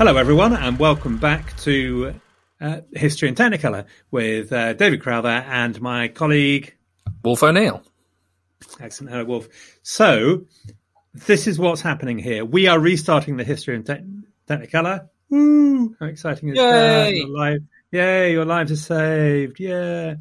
[0.00, 2.14] Hello, everyone, and welcome back to
[2.58, 6.74] uh, History in Technicolor with uh, David Crowther and my colleague
[7.22, 7.82] Wolf O'Neill.
[8.80, 9.48] Excellent, hello, Wolf.
[9.82, 10.46] So,
[11.12, 12.46] this is what's happening here.
[12.46, 14.00] We are restarting the History in Te-
[14.48, 15.10] Technicolor.
[15.28, 15.94] Woo!
[16.00, 17.12] How exciting is that?
[17.12, 17.60] Your life,
[17.92, 18.32] yay!
[18.32, 19.60] Your lives are saved.
[19.60, 20.14] Yeah.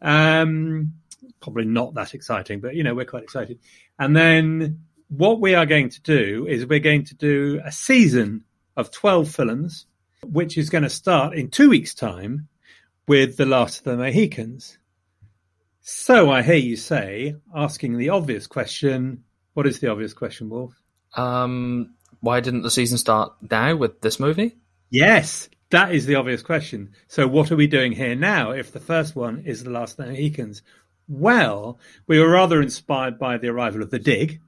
[0.00, 0.94] Um,
[1.40, 3.58] probably not that exciting, but you know we're quite excited.
[3.98, 8.45] And then what we are going to do is we're going to do a season
[8.76, 9.86] of 12 films,
[10.24, 12.48] which is going to start in two weeks' time
[13.08, 14.78] with The Last of the Mohicans.
[15.80, 19.24] So I hear you say, asking the obvious question
[19.56, 20.74] what is the obvious question, Wolf?
[21.14, 24.58] Um, why didn't the season start now with this movie?
[24.90, 26.92] Yes, that is the obvious question.
[27.08, 30.04] So what are we doing here now if the first one is The Last of
[30.04, 30.60] the Mohicans?
[31.08, 34.40] Well, we were rather inspired by the arrival of the dig.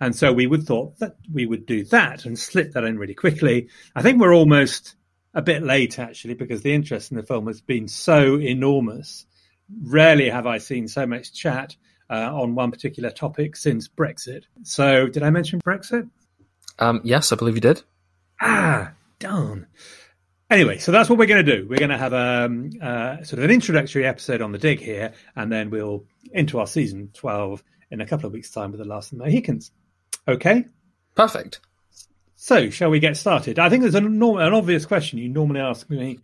[0.00, 3.14] And so we would thought that we would do that and slip that in really
[3.14, 3.68] quickly.
[3.94, 4.96] I think we're almost
[5.34, 9.26] a bit late actually because the interest in the film has been so enormous.
[9.82, 11.76] Rarely have I seen so much chat
[12.10, 14.44] uh, on one particular topic since Brexit.
[14.62, 16.10] So did I mention Brexit?
[16.78, 17.82] Um, yes, I believe you did.
[18.40, 19.66] Ah, darn.
[20.50, 21.66] Anyway, so that's what we're going to do.
[21.66, 25.14] We're going to have um, uh, sort of an introductory episode on the dig here,
[25.34, 28.86] and then we'll into our season 12 in a couple of weeks' time with the
[28.86, 29.70] Last of the Mohicans.
[30.26, 30.64] Okay?
[31.14, 31.60] Perfect.
[32.34, 33.58] So, shall we get started?
[33.60, 36.18] I think there's an, an obvious question you normally ask me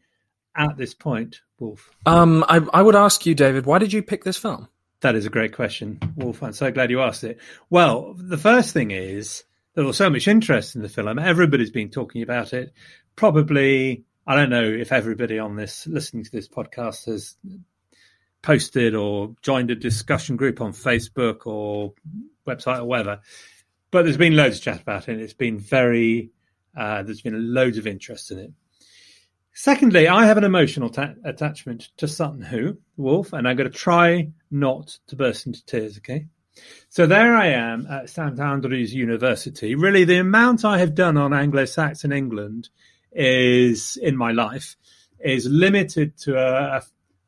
[0.56, 1.90] at this point, Wolf.
[2.06, 4.68] Um, I, I would ask you, David, why did you pick this film?
[5.00, 6.42] That is a great question, Wolf.
[6.42, 7.38] I'm so glad you asked it.
[7.70, 11.18] Well, the first thing is there was so much interest in the film.
[11.18, 12.72] Everybody's been talking about it.
[13.14, 17.36] Probably, I don't know if everybody on this listening to this podcast has
[18.42, 21.94] posted or joined a discussion group on Facebook or
[22.46, 23.20] website or whatever.
[23.90, 25.20] But there's been loads of chat about it.
[25.20, 26.30] It's been very,
[26.76, 28.52] uh, there's been loads of interest in it.
[29.54, 33.76] Secondly, I have an emotional ta- attachment to Sutton Hoo, Wolf, and I'm going to
[33.76, 36.26] try not to burst into tears, okay?
[36.88, 39.74] So there I am at St Andrews University.
[39.74, 42.68] Really, the amount I have done on Anglo-Saxon England
[43.10, 44.76] is in my life
[45.18, 46.82] is limited to a, a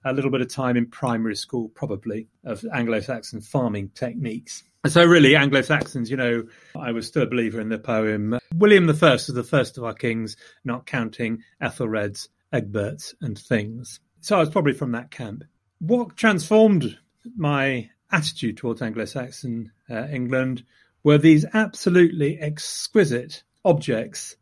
[0.05, 4.65] little bit of time in primary school, probably of Anglo-Saxon farming techniques.
[4.87, 6.45] So really, Anglo-Saxons, you know,
[6.79, 9.85] I was still a believer in the poem William the First is the first of
[9.85, 14.01] our kings, not counting Ethelred's, Egbert's, and things.
[14.21, 15.45] So I was probably from that camp.
[15.79, 16.99] What transformed
[17.37, 20.65] my attitude towards Anglo-Saxon uh, England
[21.05, 24.37] were these absolutely exquisite objects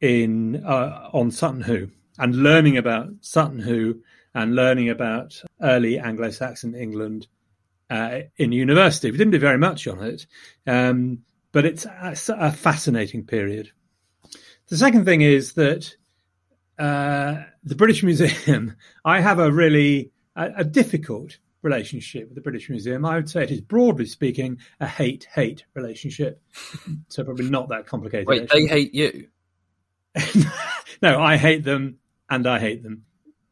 [0.00, 4.02] in uh, on Sutton Hoo and learning about Sutton Hoo
[4.36, 7.26] and learning about early Anglo-Saxon England
[7.88, 9.10] uh, in university.
[9.10, 10.26] We didn't do very much on it,
[10.66, 11.20] um,
[11.52, 13.70] but it's a, a, fascinating period.
[14.68, 15.96] The second thing is that
[16.78, 22.68] uh, the British Museum, I have a really a, a difficult relationship with the British
[22.68, 23.06] Museum.
[23.06, 26.42] I would say it is broadly speaking a hate hate relationship.
[27.08, 28.28] so probably not that complicated.
[28.28, 29.28] Wait, they hate you?
[31.00, 33.05] no, I hate them and I hate them.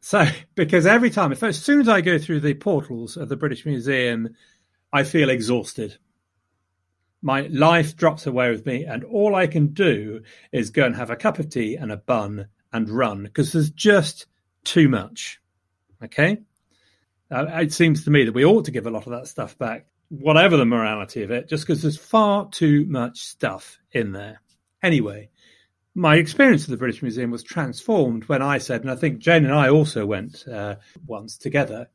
[0.05, 0.23] So
[0.55, 3.65] because every time, if as soon as I go through the portals of the British
[3.65, 4.35] Museum,
[4.93, 5.97] I feel exhausted.
[7.23, 10.21] My life drops away with me, and all I can do
[10.51, 13.71] is go and have a cup of tea and a bun and run because there's
[13.71, 14.27] just
[14.63, 15.41] too much.
[16.03, 16.37] Okay.
[17.31, 19.57] Uh, it seems to me that we ought to give a lot of that stuff
[19.57, 24.39] back, whatever the morality of it, just because there's far too much stuff in there.
[24.83, 25.29] Anyway,
[25.95, 29.45] my experience of the British Museum was transformed when I said, and I think Jane
[29.45, 30.75] and I also went uh,
[31.07, 31.87] once together.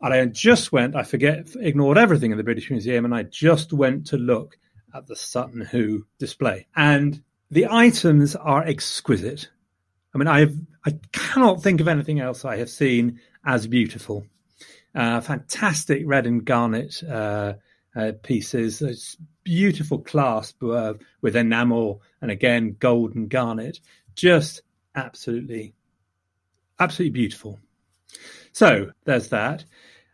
[0.00, 3.72] And I just went, I forget, ignored everything in the British Museum, and I just
[3.72, 4.58] went to look
[4.92, 6.66] at the Sutton Hoo display.
[6.74, 9.48] And the items are exquisite.
[10.14, 10.48] I mean, I
[10.84, 14.26] I cannot think of anything else I have seen as beautiful.
[14.94, 17.54] Uh, fantastic red and garnet uh,
[17.98, 23.80] uh, pieces, those beautiful clasp uh, with enamel and again gold and garnet,
[24.14, 24.62] just
[24.94, 25.74] absolutely,
[26.78, 27.58] absolutely beautiful.
[28.52, 29.64] So there's that.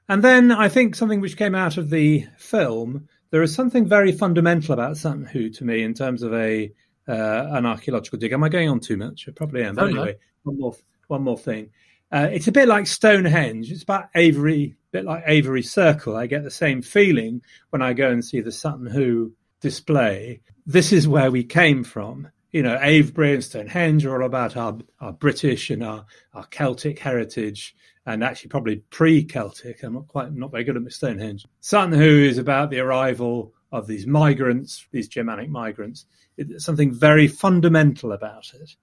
[0.08, 4.12] And then I think something which came out of the film, there is something very
[4.12, 6.72] fundamental about Hoo to me in terms of a
[7.06, 8.32] uh, an archaeological dig.
[8.32, 9.26] Am I going on too much?
[9.28, 9.74] I probably am.
[9.74, 10.76] But anyway, one more
[11.08, 11.70] one more thing.
[12.14, 13.72] Uh, it's a bit like Stonehenge.
[13.72, 16.16] It's about Avebury, a bit like Avebury Circle.
[16.16, 20.40] I get the same feeling when I go and see the Sutton Hoo display.
[20.64, 22.28] This is where we came from.
[22.52, 27.00] You know, Avebury and Stonehenge are all about our, our British and our, our Celtic
[27.00, 27.74] heritage,
[28.06, 29.82] and actually probably pre-Celtic.
[29.82, 31.44] I'm not quite not very good at Stonehenge.
[31.62, 36.06] Sutton Hoo is about the arrival of these migrants, these Germanic migrants.
[36.36, 38.76] It's something very fundamental about it.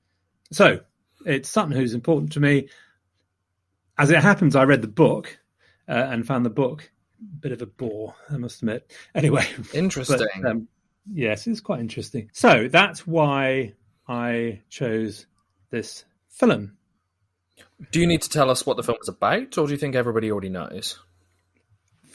[0.51, 0.81] So
[1.25, 2.67] it's Sutton Hoo's important to me
[3.97, 5.39] as it happens, I read the book
[5.87, 6.91] uh, and found the book
[7.21, 8.91] a bit of a bore, I must admit.
[9.13, 10.27] Anyway, interesting.
[10.41, 10.67] But, um,
[11.11, 12.29] yes, it's quite interesting.
[12.33, 13.73] So that's why
[14.07, 15.27] I chose
[15.69, 16.77] this film.
[17.91, 19.95] Do you need to tell us what the film is about, or do you think
[19.95, 20.99] everybody already knows?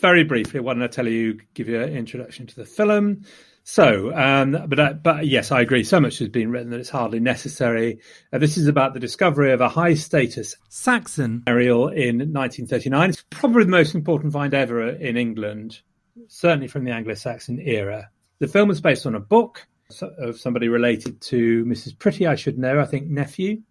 [0.01, 3.25] Very briefly, why don't I tell you, give you an introduction to the film?
[3.69, 5.83] So, um, but uh, but yes, I agree.
[5.83, 7.99] So much has been written that it's hardly necessary.
[8.33, 13.11] Uh, this is about the discovery of a high status Saxon burial in 1939.
[13.11, 15.81] It's probably the most important find ever in England,
[16.29, 18.09] certainly from the Anglo-Saxon era.
[18.39, 19.67] The film was based on a book
[20.01, 21.99] of somebody related to Mrs.
[21.99, 22.25] Pretty.
[22.25, 22.79] I should know.
[22.79, 23.63] I think nephew.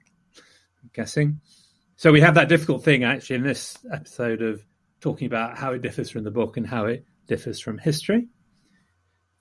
[0.84, 1.40] I'm guessing.
[1.96, 4.62] So we have that difficult thing actually in this episode of
[5.00, 8.28] talking about how it differs from the book and how it differs from history.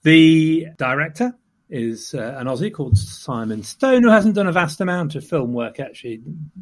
[0.05, 1.33] The director
[1.67, 5.51] is uh, an Aussie called Simon Stone, who hasn't done a vast amount of film
[5.51, 6.21] work, actually,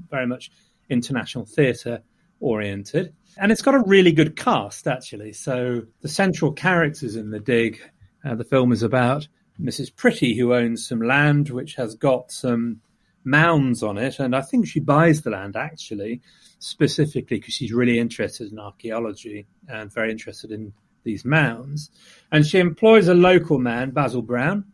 [0.10, 0.50] very much
[0.90, 2.02] international theatre
[2.40, 3.14] oriented.
[3.38, 5.34] And it's got a really good cast, actually.
[5.34, 7.82] So the central characters in The Dig,
[8.24, 9.28] uh, the film is about
[9.62, 9.94] Mrs.
[9.94, 12.80] Pretty, who owns some land which has got some
[13.26, 14.20] mounds on it.
[14.20, 16.22] And I think she buys the land, actually,
[16.60, 20.72] specifically because she's really interested in archaeology and very interested in
[21.04, 21.90] these mounds.
[22.32, 24.66] And she employs a local man, Basil Brown,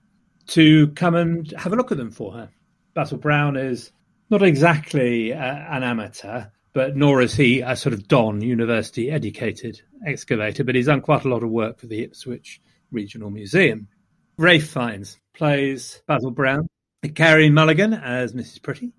[0.47, 2.49] to come and have a look at them for her.
[2.93, 3.91] Basil Brown is
[4.29, 9.81] not exactly uh, an amateur, but nor is he a sort of Don university educated
[10.05, 13.87] excavator, but he's done quite a lot of work for the Ipswich Regional Museum.
[14.37, 16.67] Ralph Fiennes plays Basil Brown,
[17.15, 18.61] Carey Mulligan as Mrs.
[18.61, 18.93] Pretty.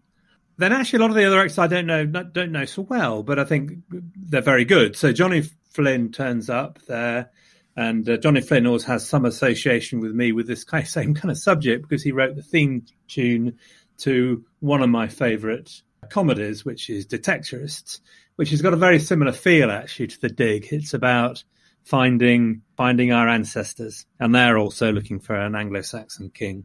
[0.58, 3.22] Then actually a lot of the other actors I don't know don't know so well,
[3.22, 4.94] but I think they're very good.
[4.94, 7.30] So Johnny Flynn turns up there.
[7.76, 11.14] And uh, Johnny Flynn always has some association with me with this kind of same
[11.14, 13.58] kind of subject because he wrote the theme tune
[13.98, 18.00] to one of my favourite comedies, which is Detectorists,
[18.36, 20.68] which has got a very similar feel actually to The Dig.
[20.72, 21.44] It's about
[21.84, 26.64] finding finding our ancestors, and they're also looking for an Anglo-Saxon king,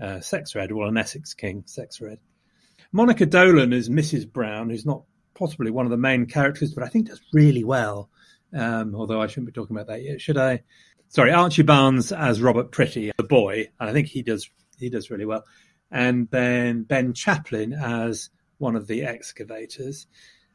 [0.00, 2.18] uh, Sexred, well, an Essex king, Sexred.
[2.92, 4.30] Monica Dolan is Mrs.
[4.30, 5.02] Brown, who's not
[5.34, 8.10] possibly one of the main characters, but I think does really well.
[8.56, 10.62] Um, although I shouldn't be talking about that yet, should I?
[11.08, 14.48] Sorry, Archie Barnes as Robert Pretty, the boy, and I think he does
[14.78, 15.44] he does really well.
[15.90, 20.06] And then Ben Chaplin as one of the excavators.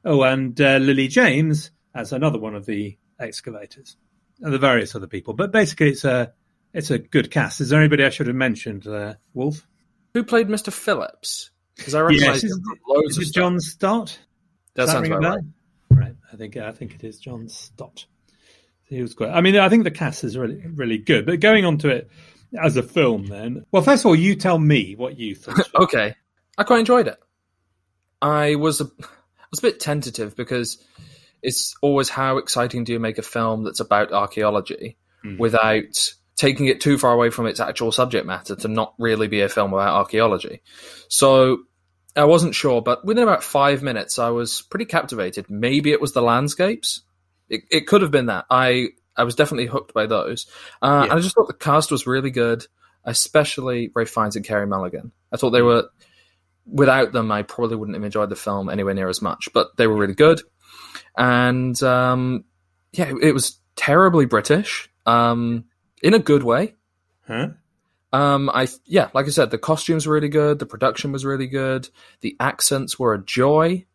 [0.03, 3.97] Oh, and uh, Lily James as another one of the excavators,
[4.41, 5.33] and the various other people.
[5.33, 6.33] But basically, it's a
[6.73, 7.61] it's a good cast.
[7.61, 9.67] Is there anybody I should have mentioned, uh, Wolf?
[10.13, 10.73] Who played Mr.
[10.73, 11.51] Phillips?
[11.75, 12.53] Because I recognise yes,
[12.87, 14.19] loads is of John Stott.
[14.75, 15.43] That, that sounds about right.
[16.31, 18.05] I think I think it is John Stott.
[18.83, 19.31] he was great.
[19.31, 21.25] I mean, I think the cast is really really good.
[21.25, 22.09] But going on to it
[22.61, 25.69] as a film, then, well, first of all, you tell me what you thought.
[25.75, 26.15] okay,
[26.57, 27.17] I quite enjoyed it.
[28.21, 30.83] I was a, I was a bit tentative because
[31.41, 35.39] it's always how exciting do you make a film that's about archaeology mm.
[35.39, 39.41] without taking it too far away from its actual subject matter to not really be
[39.41, 40.61] a film about archaeology.
[41.07, 41.59] So
[42.15, 45.49] I wasn't sure, but within about five minutes, I was pretty captivated.
[45.49, 47.01] Maybe it was the landscapes.
[47.49, 48.45] It, it could have been that.
[48.49, 50.45] I I was definitely hooked by those.
[50.81, 51.03] Uh, yeah.
[51.03, 52.65] And I just thought the cast was really good,
[53.05, 55.11] especially Ralph Fiennes and Carey Mulligan.
[55.31, 55.67] I thought they hmm.
[55.67, 55.89] were.
[56.67, 59.49] Without them, I probably wouldn't have enjoyed the film anywhere near as much.
[59.51, 60.41] But they were really good,
[61.17, 62.45] and um,
[62.93, 65.65] yeah, it, it was terribly British um,
[66.03, 66.75] in a good way.
[67.27, 67.49] Huh?
[68.13, 71.47] Um, I yeah, like I said, the costumes were really good, the production was really
[71.47, 71.89] good,
[72.21, 73.85] the accents were a joy.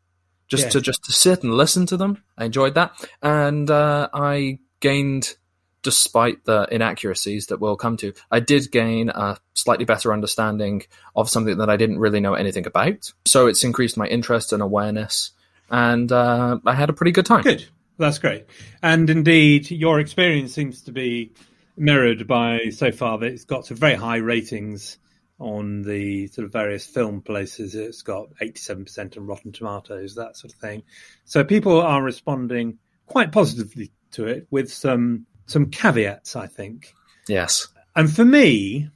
[0.49, 0.70] Just yeah.
[0.70, 5.35] to just to sit and listen to them, I enjoyed that, and uh, I gained,
[5.82, 10.85] despite the inaccuracies that we'll come to, I did gain a slightly better understanding
[11.16, 13.12] of something that I didn't really know anything about.
[13.25, 15.32] So it's increased my interest and awareness,
[15.68, 17.42] and uh, I had a pretty good time.
[17.42, 17.66] Good,
[17.99, 18.46] that's great,
[18.82, 21.32] and indeed, your experience seems to be
[21.76, 24.99] mirrored by so far that it's got some very high ratings
[25.38, 27.75] on the sort of various film places.
[27.75, 30.83] It's got 87% on Rotten Tomatoes, that sort of thing.
[31.25, 36.95] So people are responding quite positively to it with some some caveats, I think.
[37.28, 37.68] Yes.
[37.95, 38.90] And for me,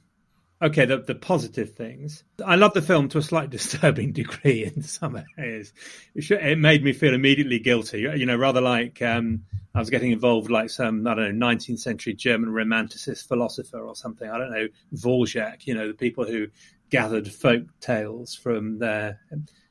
[0.61, 2.23] okay, the, the positive things.
[2.45, 5.73] I love the film to a slight disturbing degree in some areas.
[6.15, 10.51] It, made me feel immediately guilty, you know, rather like um, I was getting involved
[10.51, 14.29] like some, I don't know, 19th century German romanticist philosopher or something.
[14.29, 16.47] I don't know, Dvorak, you know, the people who
[16.89, 19.19] gathered folk tales from their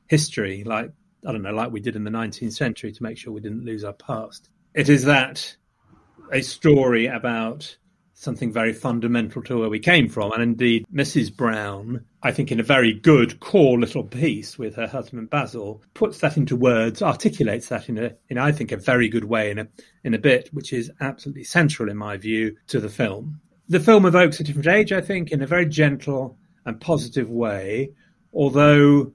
[0.07, 0.91] history, like,
[1.25, 3.63] I don't know, like we did in the 19th century to make sure we didn't
[3.63, 4.49] lose our past.
[4.73, 5.55] It is that
[6.31, 7.77] a story about
[8.21, 10.31] something very fundamental to where we came from.
[10.31, 11.35] And indeed, Mrs.
[11.35, 16.19] Brown, I think, in a very good core little piece with her husband Basil, puts
[16.19, 19.57] that into words, articulates that in a, in I think, a very good way in
[19.57, 19.67] a
[20.03, 23.41] in a bit, which is absolutely central in my view to the film.
[23.69, 27.91] The film evokes a different age, I think, in a very gentle and positive way,
[28.33, 29.13] although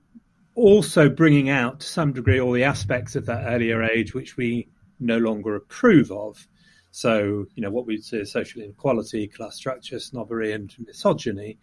[0.57, 4.69] also bringing out to some degree all the aspects of that earlier age which we
[4.99, 6.49] no longer approve of.
[6.97, 11.59] So, you know, what we'd say is social inequality, class structure, snobbery, and misogyny.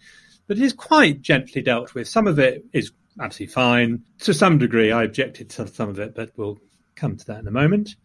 [0.46, 2.08] But it is quite gently dealt with.
[2.08, 4.04] Some of it is absolutely fine.
[4.20, 6.60] To some degree, I objected to some of it, but we'll
[6.94, 7.96] come to that in a moment.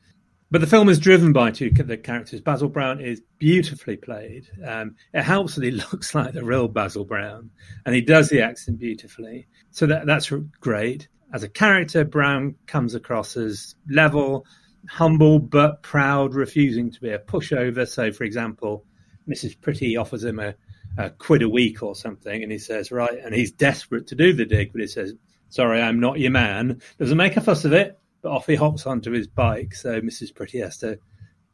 [0.51, 2.41] But the film is driven by two the characters.
[2.41, 4.49] Basil Brown is beautifully played.
[4.67, 7.51] Um, it helps that he looks like the real Basil Brown,
[7.85, 9.49] and he does the accent beautifully.
[9.71, 11.09] So that that's great.
[11.35, 14.47] As a character, Brown comes across as level,
[14.89, 17.89] humble but proud, refusing to be a pushover.
[17.89, 18.85] So, for example,
[19.29, 19.61] Mrs.
[19.61, 20.55] Pretty offers him a,
[20.97, 24.33] a, quid a week or something, and he says, "Right," and he's desperate to do
[24.33, 25.15] the dig, but he says,
[25.49, 28.87] "Sorry, I'm not your man." Doesn't make a fuss of it, but off he hops
[28.87, 29.75] onto his bike.
[29.75, 30.35] So Mrs.
[30.35, 30.99] Pretty has to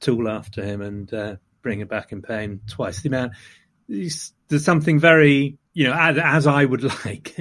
[0.00, 3.32] tool after him and uh, bring him back in pain twice the amount.
[3.88, 7.36] There's something very, you know, as, as I would like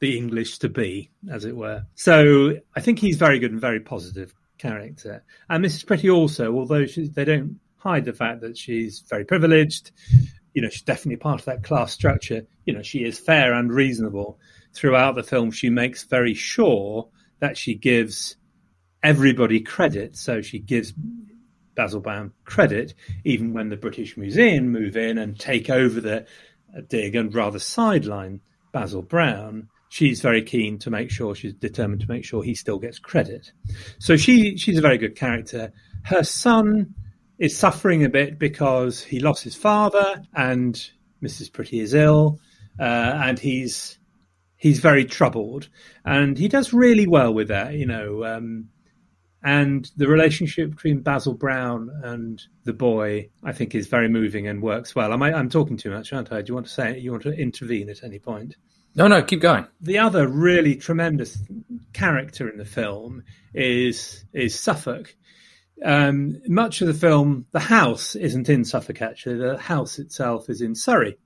[0.00, 1.84] the English to be, as it were.
[1.94, 5.24] So I think he's very good and very positive character.
[5.48, 5.86] And Mrs.
[5.86, 9.90] Pretty also, although she, they don't hide the fact that she's very privileged,
[10.52, 12.46] you know, she's definitely part of that class structure.
[12.66, 14.38] You know, she is fair and reasonable.
[14.74, 17.08] Throughout the film, she makes very sure
[17.40, 18.36] that she gives
[19.02, 20.16] everybody credit.
[20.16, 20.92] So she gives
[21.74, 26.26] Basil Brown credit, even when the British Museum move in and take over the
[26.76, 28.40] uh, dig and rather sideline
[28.72, 32.78] Basil Brown she's very keen to make sure she's determined to make sure he still
[32.78, 33.52] gets credit.
[33.98, 35.72] So she she's a very good character.
[36.04, 36.94] Her son
[37.38, 40.90] is suffering a bit because he lost his father and
[41.22, 41.52] Mrs.
[41.52, 42.38] Pretty is ill,
[42.78, 43.98] uh, and he's
[44.56, 45.68] he's very troubled,
[46.04, 48.24] and he does really well with that, you know.
[48.24, 48.68] Um,
[49.42, 54.62] and the relationship between Basil Brown and the boy, I think, is very moving and
[54.62, 55.12] works well.
[55.12, 56.42] Am I, I'm talking too much, aren't I?
[56.42, 58.54] Do you want to say you want to intervene at any point?
[58.94, 59.66] No, no, keep going.
[59.80, 61.38] The other really tremendous
[61.92, 63.22] character in the film
[63.54, 65.14] is is Suffolk.
[65.82, 69.00] Um, much of the film, the house isn't in Suffolk.
[69.00, 71.16] Actually, the house itself is in Surrey,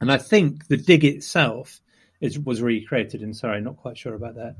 [0.00, 1.80] and I think the dig itself
[2.20, 3.60] is was recreated in Surrey.
[3.60, 4.56] Not quite sure about that,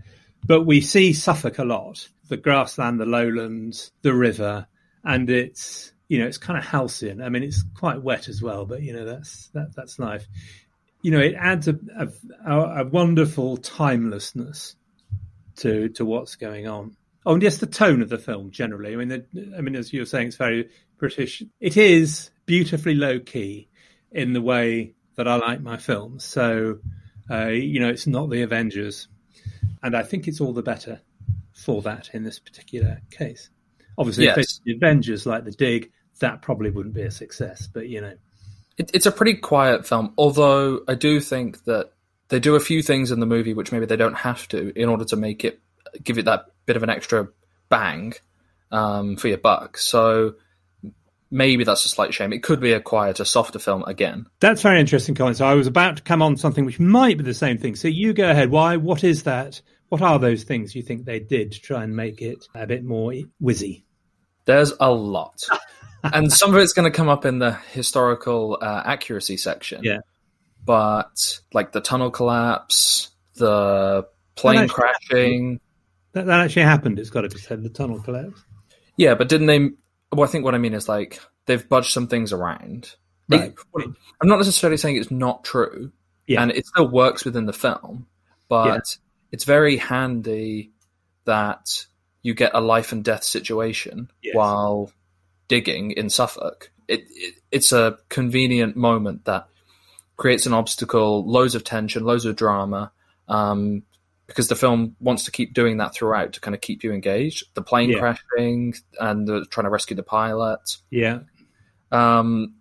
[0.47, 4.67] but we see Suffolk a lot: the grassland, the lowlands, the river,
[5.05, 7.23] and it's you know it's kind of halcyon.
[7.23, 10.27] I mean, it's quite wet as well, but you know that's that, that's life
[11.03, 11.79] you know, it adds a,
[12.47, 14.77] a, a wonderful timelessness
[15.57, 16.97] to to what's going on.
[17.27, 18.93] Oh, and yes, the tone of the film generally.
[18.93, 21.43] I mean, the, I mean, as you were saying, it's very British.
[21.61, 23.69] It is beautifully low key
[24.11, 26.25] in the way that I like my films.
[26.25, 26.79] So,
[27.31, 29.09] uh, you know, it's not the Avengers,
[29.83, 31.01] and I think it's all the better
[31.53, 33.51] for that in this particular case.
[33.99, 34.37] Obviously, yes.
[34.37, 37.67] if it's the Avengers like the Dig, that probably wouldn't be a success.
[37.67, 38.15] But you know,
[38.81, 40.15] it, it's a pretty quiet film.
[40.17, 41.93] Although I do think that
[42.29, 44.89] they do a few things in the movie which maybe they don't have to in
[44.89, 45.61] order to make it
[46.03, 47.29] give it that bit of an extra
[47.69, 48.15] bang
[48.73, 49.77] um, for your buck.
[49.77, 50.35] So
[51.31, 52.33] maybe that's a slight shame.
[52.33, 54.27] It could be a quieter, softer film again.
[54.41, 55.35] That's very interesting, Colin.
[55.35, 57.77] So I was about to come on something which might be the same thing.
[57.77, 58.51] So you go ahead.
[58.51, 58.77] Why?
[58.77, 59.61] What is that?
[59.91, 62.85] What are those things you think they did to try and make it a bit
[62.85, 63.83] more whizzy?
[64.47, 65.47] There's a lot.
[66.03, 69.83] And some of it's going to come up in the historical uh, accuracy section.
[69.83, 69.99] Yeah.
[70.65, 75.61] But like the tunnel collapse, the plane crashing,
[76.13, 76.99] that, that actually happened.
[76.99, 77.63] It's got to be said.
[77.63, 78.43] The tunnel collapse.
[78.97, 79.71] Yeah, but didn't they?
[80.13, 82.95] Well, I think what I mean is like they've budged some things around.
[83.29, 83.55] Right.
[83.77, 83.91] It,
[84.21, 85.93] I'm not necessarily saying it's not true,
[86.27, 86.43] yeah.
[86.43, 88.07] and it still works within the film,
[88.49, 88.79] but yeah.
[89.33, 90.73] it's very handy
[91.25, 91.87] that
[92.23, 94.35] you get a life and death situation yes.
[94.35, 94.93] while
[95.51, 96.71] digging in Suffolk.
[96.89, 99.49] It, it, it's a convenient moment that
[100.17, 102.93] creates an obstacle, loads of tension, loads of drama.
[103.29, 103.83] Um,
[104.27, 107.53] because the film wants to keep doing that throughout to kind of keep you engaged.
[107.55, 107.99] The plane Yeah.
[107.99, 110.77] crashing and the, trying to rescue the pilot.
[110.89, 111.21] Yeah.
[111.91, 112.55] Um,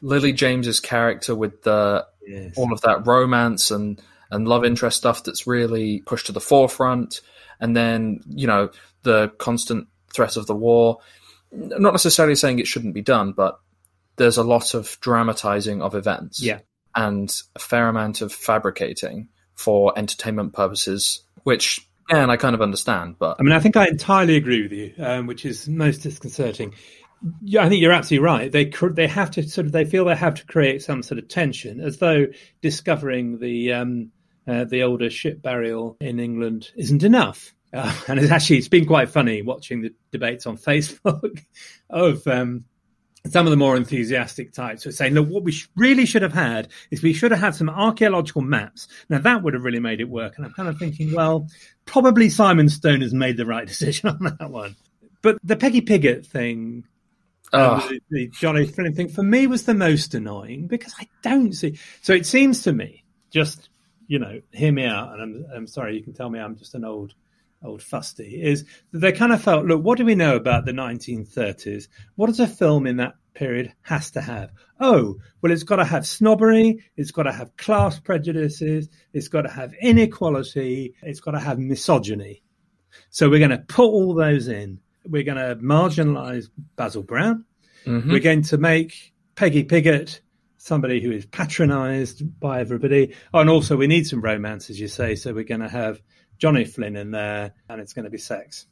[0.00, 2.54] Lily James's character with the Yes.
[2.56, 4.00] all of that romance and
[4.30, 7.20] and love interest stuff that's really pushed to the forefront,
[7.58, 8.70] and then you know
[9.02, 10.98] the constant threat of the war.
[11.52, 13.60] Not necessarily saying it shouldn't be done, but
[14.16, 16.60] there's a lot of dramatizing of events, Yeah.
[16.96, 23.16] and a fair amount of fabricating for entertainment purposes, which and I kind of understand,
[23.18, 26.74] but I mean, I think I entirely agree with you, um, which is most disconcerting.
[27.42, 28.50] Yeah, I think you're absolutely right.
[28.50, 31.18] They cr- they have to sort of they feel they have to create some sort
[31.18, 32.26] of tension, as though
[32.60, 34.10] discovering the um,
[34.46, 37.54] uh, the older ship burial in England isn't enough.
[37.72, 41.42] Uh, and it's actually it's been quite funny watching the debates on Facebook
[41.90, 42.64] of um,
[43.28, 46.32] some of the more enthusiastic types were saying, look, what we sh- really should have
[46.32, 48.88] had is we should have had some archaeological maps.
[49.08, 50.36] Now that would have really made it work.
[50.36, 51.48] And I'm kind of thinking, well,
[51.86, 54.76] probably Simon Stone has made the right decision on that one.
[55.22, 56.84] But the Peggy Piggott thing,
[57.52, 57.90] um, Ugh.
[57.90, 61.78] the, the Johnny Flynn thing, for me was the most annoying because I don't see.
[62.00, 63.68] So it seems to me, just
[64.08, 66.74] you know, hear me out, and I'm I'm sorry, you can tell me I'm just
[66.74, 67.14] an old
[67.64, 68.42] old fusty.
[68.42, 71.88] Is that they kind of felt, look, what do we know about the 1930s?
[72.16, 74.50] What does a film in that period has to have?
[74.80, 79.42] Oh, well, it's got to have snobbery, it's got to have class prejudices, it's got
[79.42, 82.42] to have inequality, it's got to have misogyny.
[83.10, 84.80] So we're going to put all those in.
[85.06, 87.44] We're going to marginalize Basil Brown.
[87.86, 88.10] Mhm.
[88.10, 90.20] We're going to make Peggy Piggott
[90.58, 93.14] somebody who is patronized by everybody.
[93.34, 95.16] Oh, and also we need some romance, as you say.
[95.16, 96.00] So we're going to have
[96.42, 98.66] Johnny Flynn in there, and it's going to be sex.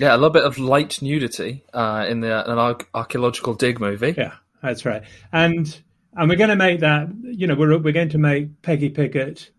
[0.00, 4.12] yeah, a little bit of light nudity uh, in the an ar- archaeological dig movie.
[4.18, 5.04] Yeah, that's right.
[5.32, 5.80] And
[6.16, 7.06] and we're going to make that.
[7.22, 9.52] You know, we're we're going to make Peggy Piggott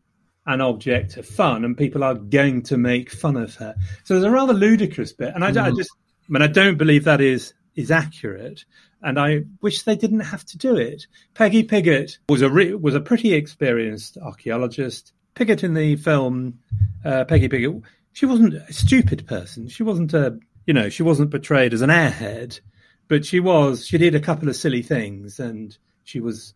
[0.45, 3.75] an object of fun, and people are going to make fun of her.
[4.03, 5.91] So there's a rather ludicrous bit, and I, I just,
[6.27, 8.65] I mean, I don't believe that is is accurate,
[9.01, 11.07] and I wish they didn't have to do it.
[11.33, 15.13] Peggy Piggott was a re- was a pretty experienced archaeologist.
[15.37, 16.57] Piggott in the film,
[17.05, 19.67] uh, Peggy Piggott, she wasn't a stupid person.
[19.67, 22.59] She wasn't a, you know, she wasn't portrayed as an airhead,
[23.07, 23.85] but she was.
[23.85, 26.55] She did a couple of silly things, and she was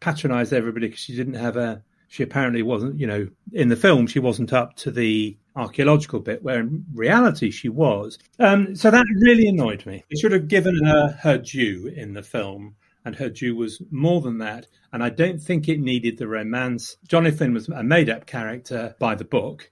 [0.00, 1.84] patronized everybody because she didn't have a.
[2.08, 6.42] She apparently wasn't, you know, in the film she wasn't up to the archaeological bit,
[6.42, 8.18] where in reality she was.
[8.40, 10.02] Um, so that really annoyed me.
[10.10, 14.20] They should have given her her due in the film, and her due was more
[14.20, 14.66] than that.
[14.92, 16.96] And I don't think it needed the romance.
[17.06, 19.70] Jonathan was a made-up character by the book,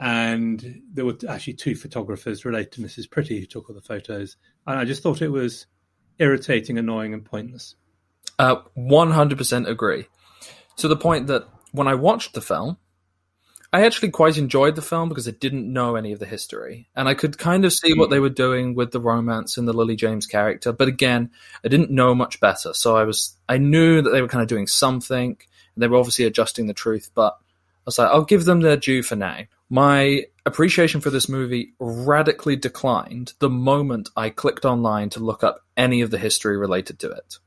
[0.00, 3.10] and there were actually two photographers related to Mrs.
[3.10, 4.36] Pretty who took all the photos.
[4.66, 5.66] And I just thought it was
[6.18, 7.76] irritating, annoying, and pointless.
[8.38, 10.08] Uh, 100% agree.
[10.78, 12.78] To the point that when I watched the film,
[13.72, 16.88] I actually quite enjoyed the film because I didn't know any of the history.
[16.94, 19.72] And I could kind of see what they were doing with the romance and the
[19.72, 20.72] Lily James character.
[20.72, 21.30] But again,
[21.64, 22.74] I didn't know much better.
[22.74, 25.38] So I was, I knew that they were kind of doing something.
[25.74, 28.76] And they were obviously adjusting the truth, but I was like, I'll give them their
[28.76, 29.38] due for now.
[29.70, 35.60] My appreciation for this movie radically declined the moment I clicked online to look up
[35.78, 37.38] any of the history related to it.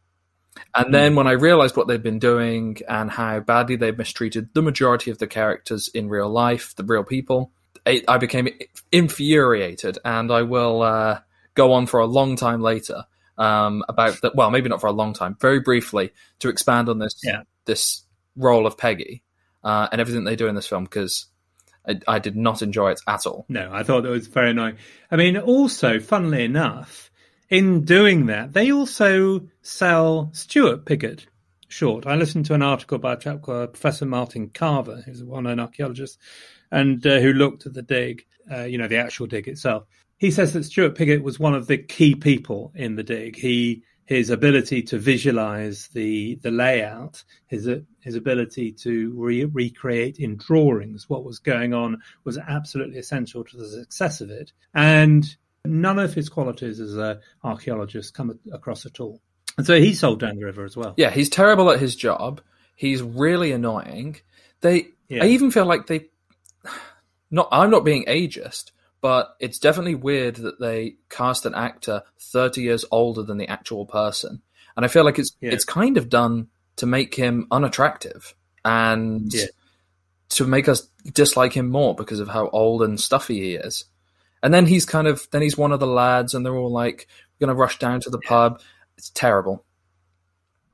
[0.73, 4.61] And then when I realized what they'd been doing and how badly they'd mistreated the
[4.61, 7.51] majority of the characters in real life, the real people,
[7.85, 8.47] it, I became
[8.91, 11.19] infuriated, and I will uh,
[11.53, 13.05] go on for a long time later
[13.37, 14.35] um, about that.
[14.35, 17.43] Well, maybe not for a long time, very briefly to expand on this Yeah.
[17.65, 18.03] this
[18.35, 19.23] role of Peggy
[19.63, 21.25] uh, and everything they do in this film because
[21.87, 23.45] I, I did not enjoy it at all.
[23.49, 24.77] No, I thought it was very annoying.
[25.11, 27.11] I mean, also, funnily enough,
[27.49, 31.27] in doing that, they also sell Stuart Piggott
[31.67, 32.05] short.
[32.07, 35.59] I listened to an article by a chap called Professor Martin Carver, who's a well-known
[35.59, 36.19] archaeologist,
[36.71, 39.85] and uh, who looked at the dig, uh, you know, the actual dig itself.
[40.17, 43.35] He says that Stuart Piggott was one of the key people in the dig.
[43.35, 47.67] He his ability to visualize the the layout, his
[48.01, 53.57] his ability to re- recreate in drawings what was going on was absolutely essential to
[53.57, 54.53] the success of it.
[54.73, 55.35] And
[55.67, 59.21] none of his qualities as an archaeologist come across at all.
[59.57, 60.93] And so he sold down the river as well.
[60.97, 62.41] Yeah, he's terrible at his job.
[62.75, 64.17] He's really annoying.
[64.61, 65.23] They, Yeah.
[65.23, 66.07] I even feel like they,
[67.31, 67.47] not.
[67.51, 72.85] I'm not being ageist, but it's definitely weird that they cast an actor 30 years
[72.91, 74.41] older than the actual person,
[74.75, 75.51] and I feel like it's Yeah.
[75.51, 76.47] it's kind of done
[76.77, 79.45] to make him unattractive and Yeah.
[80.29, 83.85] to make us dislike him more because of how old and stuffy he is.
[84.45, 87.07] And then he's kind of then he's one of the lads, and they're all like,
[87.39, 88.61] "We're going to rush down to the pub."
[88.95, 89.65] It's terrible.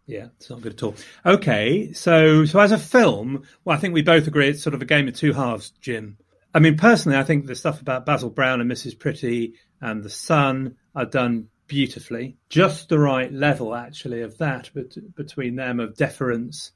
[0.05, 0.93] Yeah, it's not good at all.
[1.25, 4.81] Okay, so so as a film, well, I think we both agree it's sort of
[4.81, 6.17] a game of two halves, Jim.
[6.53, 8.99] I mean, personally, I think the stuff about Basil Brown and Mrs.
[8.99, 12.35] Pretty and the son are done beautifully.
[12.49, 16.73] Just the right level, actually, of that bet- between them of deference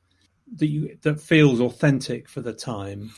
[0.56, 3.12] that you, that feels authentic for the time.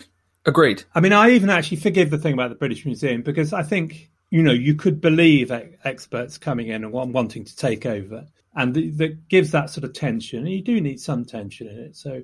[0.47, 0.85] Agreed.
[0.95, 4.09] I mean, I even actually forgive the thing about the British Museum because I think
[4.29, 5.51] you know you could believe
[5.83, 10.39] experts coming in and wanting to take over, and that gives that sort of tension.
[10.39, 11.97] And you do need some tension in it.
[11.97, 12.23] So,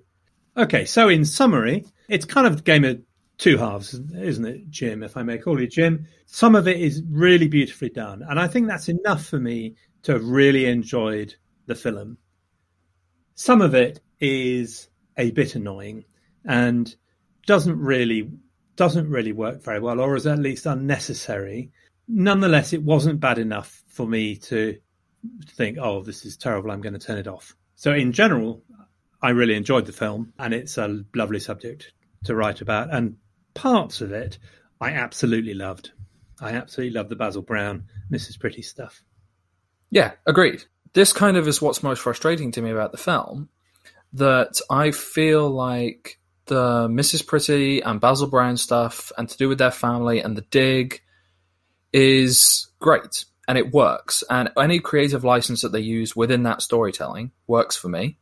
[0.55, 0.85] okay.
[0.85, 3.01] So, in summary, it's kind of a game of
[3.37, 5.03] two halves, isn't it, Jim?
[5.03, 8.47] If I may call you Jim, some of it is really beautifully done, and I
[8.47, 12.17] think that's enough for me to have really enjoyed the film.
[13.35, 16.05] Some of it is a bit annoying
[16.45, 16.95] and
[17.45, 18.31] doesn't really
[18.75, 21.71] doesn't really work very well, or is at least unnecessary.
[22.07, 24.77] Nonetheless, it wasn't bad enough for me to
[25.51, 26.71] think, "Oh, this is terrible.
[26.71, 28.63] I'm going to turn it off." So, in general,
[29.21, 31.93] I really enjoyed the film, and it's a lovely subject
[32.25, 32.93] to write about.
[32.93, 33.17] And
[33.53, 34.37] parts of it,
[34.81, 35.91] I absolutely loved.
[36.41, 38.39] I absolutely loved the Basil Brown, Mrs.
[38.39, 39.01] Pretty stuff.
[39.91, 40.63] Yeah, agreed.
[40.93, 43.49] This kind of is what's most frustrating to me about the film.
[44.11, 47.25] That I feel like the Mrs.
[47.25, 51.01] Pretty and Basil Brown stuff, and to do with their family and the dig,
[51.91, 54.23] is great and it works.
[54.29, 58.17] And any creative license that they use within that storytelling works for me.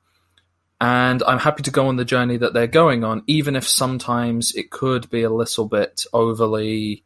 [0.80, 4.56] And I'm happy to go on the journey that they're going on, even if sometimes
[4.56, 7.04] it could be a little bit overly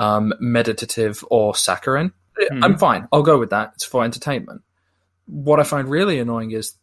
[0.00, 2.12] um, meditative or saccharine.
[2.62, 3.08] I'm fine.
[3.12, 3.72] I'll go with that.
[3.74, 4.62] It's for entertainment.
[5.26, 6.74] What I find really annoying is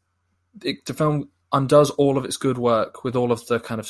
[0.63, 3.89] it, the film undoes all of its good work with all of the kind of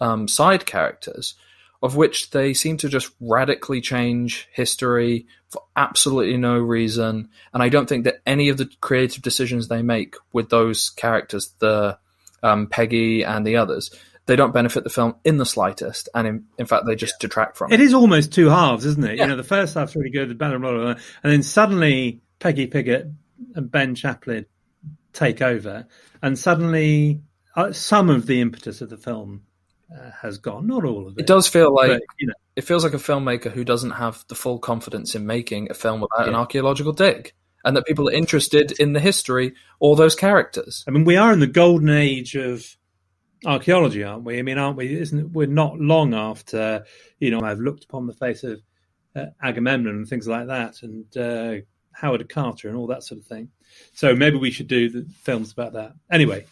[0.00, 1.34] um, side characters,
[1.82, 7.28] of which they seem to just radically change history for absolutely no reason.
[7.52, 11.54] And I don't think that any of the creative decisions they make with those characters,
[11.58, 11.98] the
[12.42, 13.90] um, Peggy and the others,
[14.24, 16.08] they don't benefit the film in the slightest.
[16.14, 17.74] And in, in fact, they just detract from it.
[17.74, 19.16] It is almost two halves, isn't it?
[19.16, 19.24] Yeah.
[19.24, 22.68] You know, the first half's really good, blah, blah, blah, blah, and then suddenly Peggy
[22.68, 23.08] Piggott
[23.54, 24.46] and Ben Chaplin
[25.12, 25.86] take over,
[26.22, 27.22] and suddenly
[27.56, 29.42] uh, some of the impetus of the film
[29.94, 30.66] uh, has gone.
[30.66, 31.20] Not all of it.
[31.20, 34.24] It does feel like but, you know, it feels like a filmmaker who doesn't have
[34.28, 37.32] the full confidence in making a film about an archaeological dig,
[37.64, 40.84] and that people are interested in the history or those characters.
[40.86, 42.76] I mean, we are in the golden age of
[43.44, 44.38] archaeology, aren't we?
[44.38, 44.98] I mean, aren't we?
[44.98, 46.84] Isn't it, we're not long after
[47.18, 48.60] you know I've looked upon the face of
[49.14, 53.26] uh, Agamemnon and things like that, and uh, Howard Carter and all that sort of
[53.26, 53.50] thing.
[53.94, 55.92] So maybe we should do the films about that.
[56.10, 56.46] Anyway,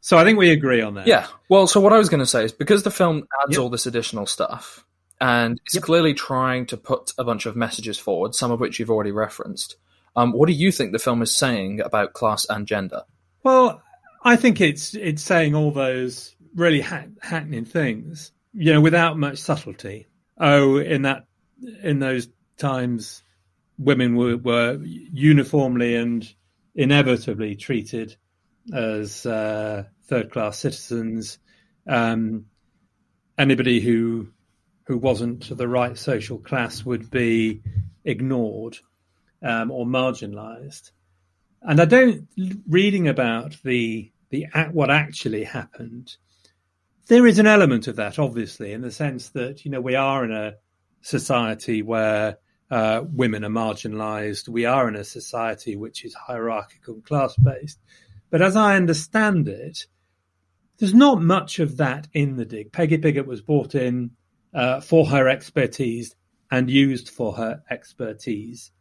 [0.00, 1.06] so I think we agree on that.
[1.06, 1.26] Yeah.
[1.48, 3.60] Well, so what I was going to say is because the film adds Yep.
[3.60, 4.84] all this additional stuff,
[5.20, 8.90] and it's clearly trying to put a bunch of messages forward, some of which you've
[8.90, 9.76] already referenced.
[10.14, 13.02] Um, what do you think the film is saying about class and gender?
[13.42, 13.82] Well,
[14.24, 19.38] I think it's it's saying all those really hack, hackneying things, you know, without much
[19.38, 20.06] subtlety.
[20.38, 21.26] Oh, in that
[21.82, 23.22] in those times,
[23.78, 26.26] women were, were uniformly and
[26.76, 28.16] inevitably treated
[28.72, 31.38] as uh, third class citizens.
[31.88, 32.46] Um,
[33.36, 34.28] anybody who
[34.84, 37.62] who wasn't the right social class would be
[38.04, 38.78] ignored
[39.42, 40.92] um, or marginalised
[41.62, 42.28] and I don't
[42.68, 46.16] reading about the the what actually happened
[47.08, 50.24] there is an element of that, obviously, in the sense that you know we are
[50.24, 50.54] in a
[51.02, 52.38] society where
[52.70, 54.48] uh, women are marginalised.
[54.48, 57.78] We are in a society which is hierarchical and class based.
[58.30, 59.86] But as I understand it,
[60.78, 62.72] there's not much of that in the dig.
[62.72, 64.10] Peggy Piggott was brought in
[64.52, 66.14] uh, for her expertise
[66.50, 68.72] and used for her expertise.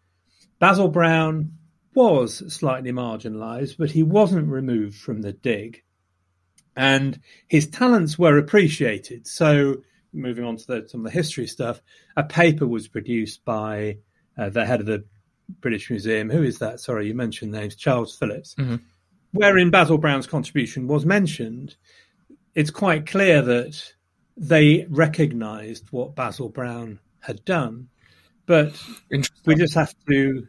[0.59, 1.53] Basil Brown
[1.93, 5.83] was slightly marginalised, but he wasn't removed from the dig.
[6.75, 9.27] And his talents were appreciated.
[9.27, 9.77] So,
[10.15, 11.82] moving on to the, some of the history stuff,
[12.15, 13.97] a paper was produced by
[14.38, 15.06] uh, the head of the
[15.62, 16.30] British Museum.
[16.30, 16.80] Who is that?
[16.80, 17.75] Sorry, you mentioned names.
[17.75, 18.56] Charles Phillips.
[18.56, 18.78] Mm-hmm.
[19.32, 21.75] Wherein Basil Brown's contribution was mentioned.
[22.54, 23.93] It's quite clear that
[24.38, 27.89] they recognised what Basil Brown had done,
[28.45, 28.82] but
[29.45, 30.47] we just have to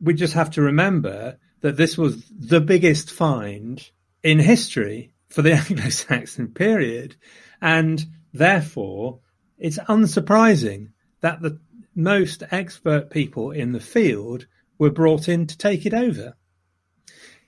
[0.00, 3.90] we just have to remember that this was the biggest find
[4.22, 7.16] in history for the Anglo-Saxon period,
[7.60, 9.20] and therefore
[9.58, 10.88] it's unsurprising
[11.20, 11.58] that the
[11.94, 14.46] most expert people in the field
[14.78, 16.34] were brought in to take it over.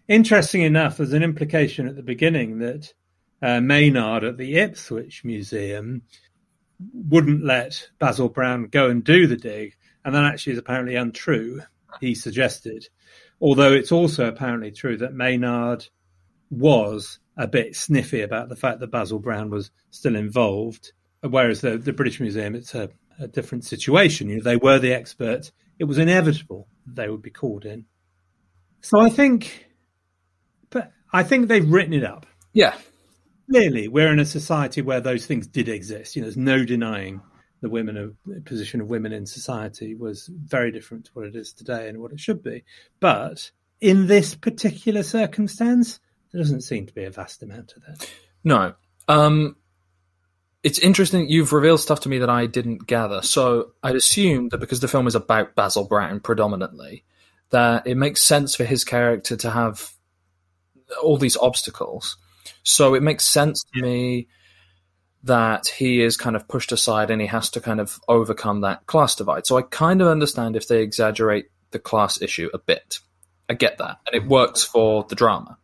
[0.08, 2.92] Interesting enough, there's an implication at the beginning that
[3.40, 6.02] uh, Maynard at the Ipswich Museum
[6.92, 11.62] wouldn't let Basil Brown go and do the dig, and that actually is apparently untrue.
[12.00, 12.88] He suggested,
[13.40, 15.86] although it's also apparently true that Maynard
[16.50, 20.92] was a bit sniffy about the fact that Basil Brown was still involved,
[21.22, 24.28] whereas the, the British Museum it's a, a different situation.
[24.28, 27.86] You know, they were the experts; it was inevitable they would be called in.
[28.80, 29.68] So I think,
[30.70, 32.26] but I think they've written it up.
[32.52, 32.74] Yeah,
[33.50, 36.16] clearly we're in a society where those things did exist.
[36.16, 37.22] You know, there's no denying
[37.62, 41.36] the women of the position of women in society was very different to what it
[41.36, 42.64] is today and what it should be.
[42.98, 46.00] But in this particular circumstance,
[46.32, 48.10] there doesn't seem to be a vast amount of that.
[48.42, 48.74] No.
[49.08, 49.56] Um,
[50.62, 51.28] it's interesting.
[51.28, 53.22] You've revealed stuff to me that I didn't gather.
[53.22, 57.04] So I'd assume that because the film is about Basil Brown predominantly,
[57.50, 59.90] that it makes sense for his character to have
[61.02, 62.16] all these obstacles.
[62.62, 64.28] So it makes sense to me
[65.24, 68.86] that he is kind of pushed aside and he has to kind of overcome that
[68.86, 69.46] class divide.
[69.46, 72.98] So I kind of understand if they exaggerate the class issue a bit.
[73.48, 73.98] I get that.
[74.06, 75.58] And it works for the drama.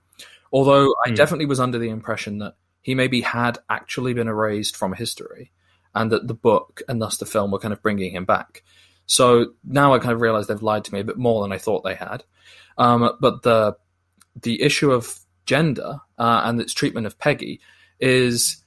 [0.53, 1.17] Although I mm.
[1.17, 5.53] definitely was under the impression that he maybe had actually been erased from history
[5.95, 8.63] and that the book and thus the film were kind of bringing him back.
[9.07, 11.59] So now I kind of realize they've lied to me a bit more than I
[11.59, 12.25] thought they had.
[12.77, 13.77] Um, but the
[14.41, 17.61] the issue of gender uh, and its treatment of Peggy
[17.99, 18.63] is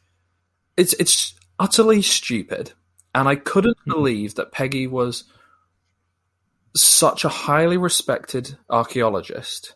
[0.77, 2.73] it's it's utterly stupid,
[3.15, 3.91] and I couldn't mm-hmm.
[3.91, 5.23] believe that Peggy was
[6.75, 9.75] such a highly respected archaeologist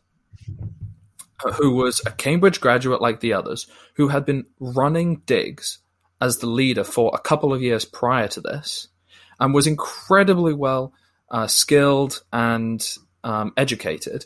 [1.54, 5.80] who was a Cambridge graduate like the others, who had been running digs
[6.22, 8.88] as the leader for a couple of years prior to this,
[9.40, 10.94] and was incredibly well
[11.30, 14.26] uh, skilled and um, educated.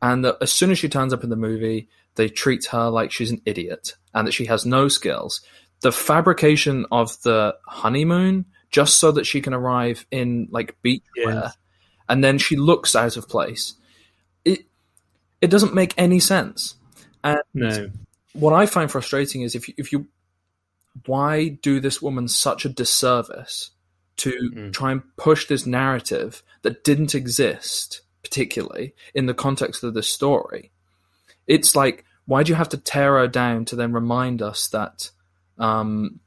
[0.00, 3.12] And that as soon as she turns up in the movie, they treat her like
[3.12, 5.42] she's an idiot and that she has no skills.
[5.80, 11.56] The fabrication of the honeymoon just so that she can arrive in like beachwear yes.
[12.08, 13.74] and then she looks out of place.
[14.44, 14.66] It
[15.40, 16.76] it doesn't make any sense.
[17.22, 17.90] And no.
[18.32, 20.06] what I find frustrating is if you, if you
[21.04, 23.70] why do this woman such a disservice
[24.16, 24.70] to mm-hmm.
[24.70, 30.70] try and push this narrative that didn't exist particularly in the context of the story
[31.46, 35.10] it's like why do you have to tear her down to then remind us that
[35.58, 36.20] um,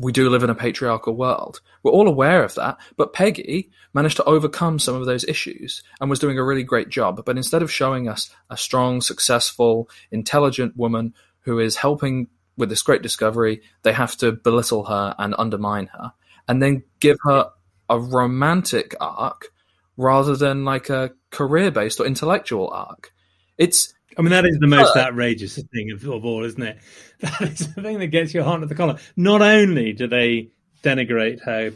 [0.00, 1.60] we do live in a patriarchal world?
[1.82, 6.08] We're all aware of that, but Peggy managed to overcome some of those issues and
[6.08, 7.22] was doing a really great job.
[7.24, 12.82] But instead of showing us a strong, successful, intelligent woman who is helping with this
[12.82, 16.12] great discovery, they have to belittle her and undermine her,
[16.48, 17.50] and then give her
[17.90, 19.48] a romantic arc
[19.96, 23.12] rather than like a career based or intellectual arc.
[23.58, 26.78] It's I mean, that is the most outrageous thing of, of, all, isn't it?
[27.20, 28.98] That is the thing that gets your heart to the collar.
[29.14, 30.48] Not only do they
[30.82, 31.72] denigrate her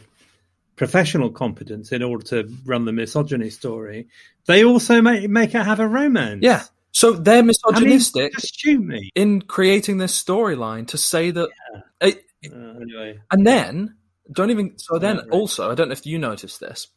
[0.75, 4.07] professional competence in order to run the misogyny story,
[4.47, 6.41] they also make, make her have a romance.
[6.41, 6.63] Yeah.
[6.91, 9.11] So they're misogynistic I mean, me.
[9.15, 11.49] in creating this storyline to say that.
[11.73, 12.09] Yeah.
[12.09, 13.19] It, uh, anyway.
[13.31, 13.97] And then,
[14.31, 14.77] don't even.
[14.77, 15.29] So then, right.
[15.29, 16.87] also, I don't know if you noticed this,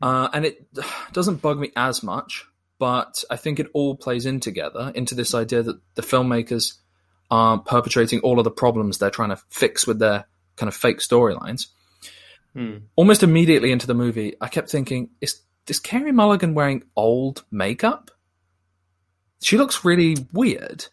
[0.00, 0.66] uh, and it
[1.12, 2.46] doesn't bug me as much
[2.78, 6.74] but I think it all plays in together into this idea that the filmmakers
[7.30, 10.98] are perpetrating all of the problems they're trying to fix with their kind of fake
[10.98, 11.66] storylines.
[12.54, 12.78] Hmm.
[12.96, 18.10] Almost immediately into the movie, I kept thinking, is is Carey Mulligan wearing old makeup?
[19.42, 20.86] She looks really weird.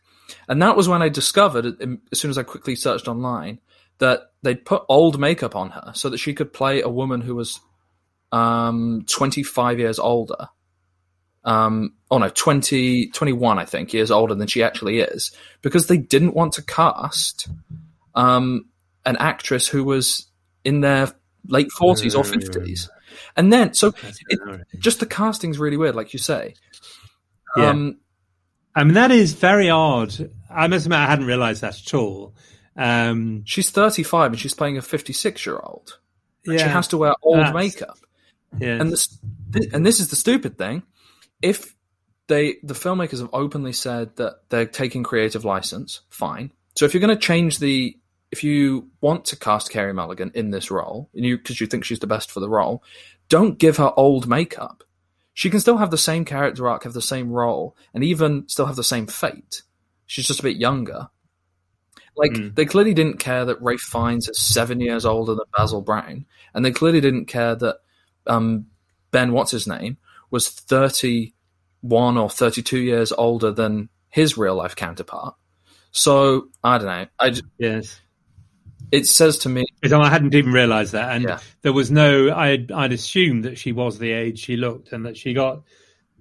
[0.49, 3.59] And that was when I discovered, as soon as I quickly searched online,
[3.99, 7.35] that they'd put old makeup on her so that she could play a woman who
[7.35, 7.59] was
[8.31, 10.49] um, 25 years older.
[11.45, 15.31] Um, oh no, 20, 21, I think, years older than she actually is,
[15.61, 17.47] because they didn't want to cast
[18.15, 18.65] um,
[19.05, 20.27] an actress who was
[20.63, 21.13] in their
[21.47, 22.89] late 40s or 50s.
[23.37, 23.93] And then, so
[24.27, 24.39] it,
[24.79, 26.55] just the casting's really weird, like you say.
[27.55, 27.69] Yeah.
[27.69, 27.99] Um,
[28.75, 30.13] I mean, that is very odd.
[30.49, 32.33] I must admit, I hadn't realised that at all.
[32.75, 35.99] Um, she's 35 and she's playing a 56 year old.
[36.45, 37.97] And she has to wear old makeup.
[38.59, 38.81] yes.
[38.81, 39.17] And this,
[39.73, 40.83] and this is the stupid thing.
[41.45, 41.75] If
[42.27, 46.51] they, the filmmakers have openly said that they're taking creative license, fine.
[46.75, 47.95] So if you're going to change the,
[48.31, 51.85] if you want to cast Carey Mulligan in this role, and you because you think
[51.85, 52.83] she's the best for the role,
[53.29, 54.83] don't give her old makeup.
[55.33, 58.65] She can still have the same character arc, have the same role, and even still
[58.65, 59.61] have the same fate.
[60.07, 61.09] She's just a bit younger.
[62.17, 66.25] Like they clearly didn't care that Ralph Fiennes is seven years older than Basil Brown,
[66.53, 67.77] and they clearly didn't care that
[68.25, 68.67] um,
[69.11, 69.97] Ben, what's his name,
[70.31, 70.47] was
[71.89, 75.35] thirty-one or thirty-two years older than his real-life counterpart.
[75.91, 77.05] So I don't know.
[77.19, 77.99] I j- yes.
[78.91, 81.39] it says to me, I hadn't even realised that, and Yeah.
[81.61, 82.33] there was no.
[82.35, 85.63] I'd I'd assumed that she was the age she looked, and that she got,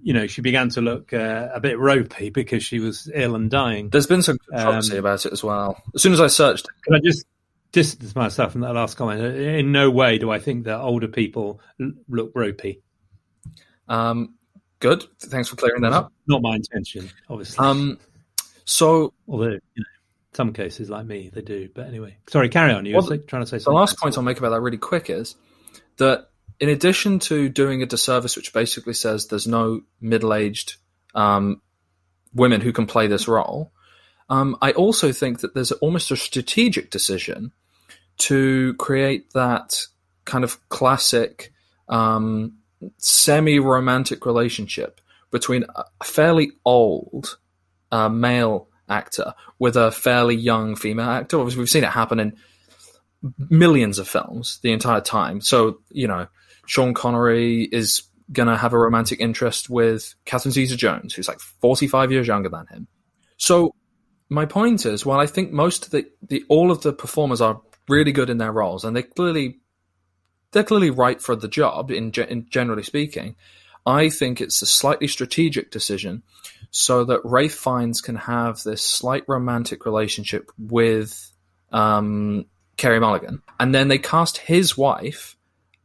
[0.01, 3.49] you know, she began to look uh, a bit ropey because she was ill and
[3.51, 3.89] dying.
[3.89, 5.81] there's been some controversy Um, about it as well.
[5.93, 7.25] As soon as I searched, Can I just
[7.71, 9.21] distance myself from that last comment?
[9.21, 11.59] In no way do I think that older people
[12.07, 12.81] look ropey.
[13.89, 14.35] um,
[14.79, 15.05] good.
[15.19, 16.11] Thanks for clearing that up.
[16.27, 17.65] Not my intention, obviously.
[17.65, 17.99] Um,
[18.65, 19.83] so Although, you know,
[20.33, 21.69] some cases like me, they do.
[21.73, 22.85] But anyway, sorry, carry on.
[22.85, 23.73] You Well, were trying to say something.
[23.73, 25.35] The last point I'll make about that really quick is
[25.97, 30.75] that in addition to doing a disservice, which basically says there's no middle-aged
[31.13, 31.61] um,
[32.33, 33.71] women who can play this role,
[34.29, 37.51] um, I also think that there's almost a strategic decision
[38.17, 39.81] to create that
[40.25, 41.53] kind of classic
[41.89, 42.57] um,
[42.97, 47.37] semi-romantic relationship between a fairly old
[47.91, 51.39] uh, male actor with a fairly young female actor.
[51.39, 52.37] Obviously, we've seen it happen in
[53.49, 55.41] millions of films the entire time.
[55.41, 56.27] So, you know,
[56.65, 62.11] Sean Connery is to have a romantic interest with Catherine Zeta Jones, who's like 45
[62.11, 62.87] years younger than him.
[63.37, 63.75] So,
[64.29, 67.61] my point is, while I think most of the, the all of the performers are
[67.87, 69.59] really good in their roles, and they clearly
[70.55, 73.35] they're clearly right for the job in, in generally speaking,
[73.85, 76.23] I think it's a slightly strategic decision
[76.71, 81.29] so that Ralph Fiennes can have this slight romantic relationship with
[81.73, 82.45] um,
[82.77, 85.35] Carey Mulligan, and then they cast his wife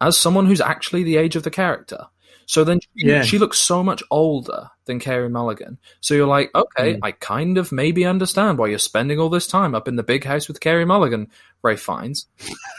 [0.01, 2.07] as someone who's actually the age of the character.
[2.51, 3.23] So then she, Yeah.
[3.23, 5.79] she looks so much older than Carey Mulligan.
[6.01, 9.73] So you're like, okay, I kind of maybe understand why you're spending all this time
[9.73, 11.29] up in the big house with Carey Mulligan,
[11.63, 12.27] Ralph Fiennes.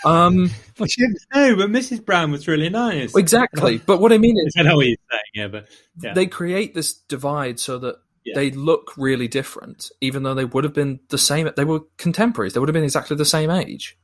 [0.04, 2.04] Um, Well, she didn't know, but Mrs.
[2.04, 3.16] Brown was really nice.
[3.16, 3.78] exactly.
[3.86, 5.68] But what I mean is, I know what you're saying, yeah, but
[6.04, 6.14] yeah.
[6.16, 8.36] they create this divide so that Yeah.
[8.36, 11.50] they look really different, even though they would have been the same.
[11.56, 12.52] They were contemporaries.
[12.56, 13.98] They would have been exactly the same age.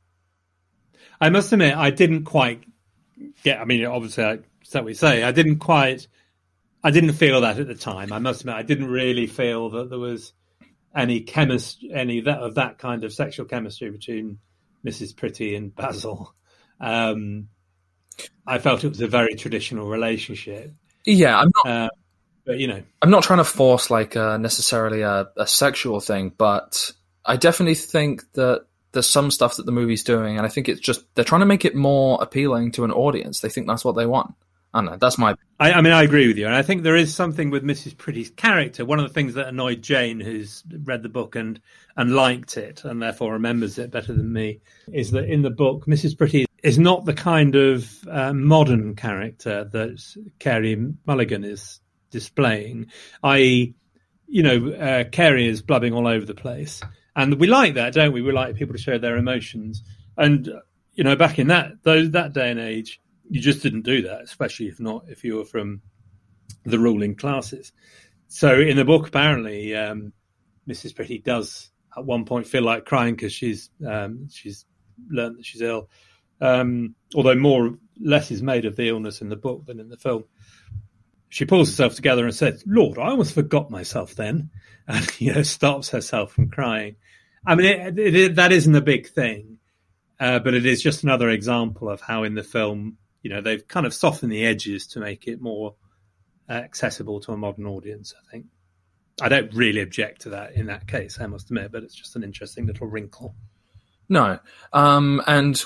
[1.20, 2.64] I must admit, I didn't quite
[3.44, 3.60] get.
[3.60, 4.38] I mean, obviously, I,
[4.74, 5.22] what we say.
[5.22, 6.06] I didn't quite.
[6.82, 8.12] I didn't feel that at the time.
[8.12, 10.32] I must admit, I didn't really feel that there was
[10.94, 14.38] any chemistry, any that of that kind of sexual chemistry between
[14.86, 15.16] Mrs.
[15.16, 16.32] Pretty and Basil.
[16.80, 17.48] Um,
[18.46, 20.72] I felt it was a very traditional relationship,
[21.04, 21.70] Yeah, I'm not.
[21.72, 21.88] uh,
[22.44, 26.32] but you know, I'm not trying to force like uh, necessarily a, a sexual thing,
[26.36, 26.92] but
[27.24, 30.80] I definitely think that there's some stuff that the movie's doing, and I think it's
[30.80, 33.40] just they're trying to make it more appealing to an audience.
[33.40, 34.34] They think that's what they want.
[34.78, 34.96] I know.
[34.96, 37.50] That's my I, I mean, I agree with you, and I think there is something
[37.50, 37.96] with Mrs.
[37.96, 38.84] Pretty's character.
[38.84, 41.60] One of the things that annoyed Jane, who's read the book and
[41.96, 44.60] and liked it, and therefore remembers it better than me,
[44.92, 46.16] is that in the book, Mrs.
[46.16, 50.00] Pretty is not the kind of uh, modern character that
[50.38, 52.86] Carey Mulligan is displaying.
[53.22, 53.74] I.e.,
[54.28, 56.82] you know, uh, Carey is blubbing all over the place,
[57.16, 58.22] and we like that, don't we?
[58.22, 59.82] We like people to show their emotions,
[60.16, 60.48] and
[60.94, 63.00] you know, back in that those that day and age,
[63.30, 65.82] you just didn't do that, especially if not if you were from
[66.64, 67.72] the ruling classes.
[68.28, 70.12] So in the book, apparently, um,
[70.68, 70.94] Mrs.
[70.94, 74.66] Pretty does at one point feel like crying because she's um, she's
[75.10, 75.88] learned that she's ill.
[76.40, 79.96] Um, although more less is made of the illness in the book than in the
[79.96, 80.24] film.
[81.30, 84.50] She pulls herself together and says, "Lord, I almost forgot myself then,"
[84.88, 86.96] and you know stops herself from crying.
[87.46, 89.58] I mean, it, it, it, that isn't a big thing,
[90.20, 93.66] uh, but it is just another example of how in the film, you know, they've
[93.66, 95.74] kind of softened the edges to make it more
[96.48, 98.14] uh, accessible to a modern audience.
[98.16, 98.46] I think.
[99.20, 102.14] I don't really object to that in that case, I must admit, but it's just
[102.14, 103.34] an interesting little wrinkle.
[104.08, 104.38] No.
[104.72, 105.60] Um, and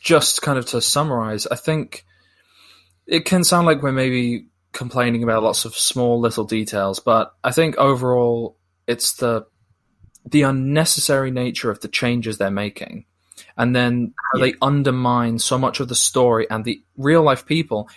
[0.00, 2.04] just kind of to summarize, I think
[3.06, 7.52] it can sound like we're maybe complaining about lots of small little details, but I
[7.52, 9.46] think overall it's the
[10.28, 13.06] the unnecessary nature of the changes they're making
[13.56, 14.46] and then how yeah.
[14.46, 17.88] they undermine so much of the story and the real life people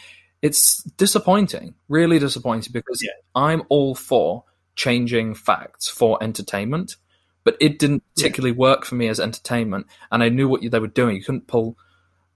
[0.42, 3.12] it's disappointing really disappointing because yeah.
[3.36, 4.44] i'm all for
[4.76, 6.96] changing facts for entertainment
[7.44, 8.60] but it didn't particularly yeah.
[8.60, 11.78] work for me as entertainment and i knew what they were doing you couldn't pull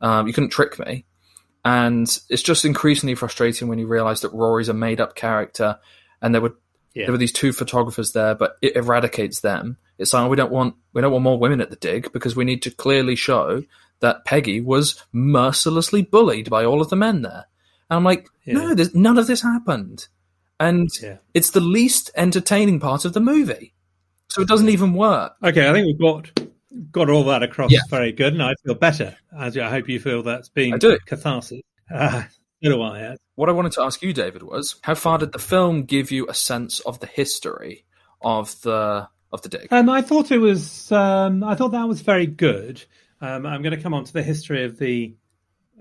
[0.02, 1.06] um, you couldn't trick me
[1.64, 5.80] and it's just increasingly frustrating when you realize that rory's a made-up character
[6.22, 6.56] and there were
[6.94, 7.06] yeah.
[7.06, 10.76] there were these two photographers there but it eradicates them it's like we don't want
[10.94, 13.64] we don't want more women at the dig because we need to clearly show
[14.00, 17.46] that Peggy was mercilessly bullied by all of the men there.
[17.90, 18.54] And I'm like, yeah.
[18.54, 20.08] no, none of this happened,
[20.60, 21.18] and yeah.
[21.34, 23.74] it's the least entertaining part of the movie,
[24.30, 25.36] so it doesn't even work.
[25.44, 26.32] Okay, I think we've got
[26.92, 27.82] got all that across yeah.
[27.90, 29.16] very good, and I feel better.
[29.38, 31.62] I hope you feel that's been catharsis.
[31.94, 32.24] Uh,
[32.62, 33.18] do I.
[33.36, 36.28] What I wanted to ask you, David, was how far did the film give you
[36.28, 37.86] a sense of the history
[38.22, 39.68] of the of the dig?
[39.72, 40.92] Um, I thought it was.
[40.92, 42.84] Um, I thought that was very good.
[43.20, 45.16] Um, I'm going to come on to the history of the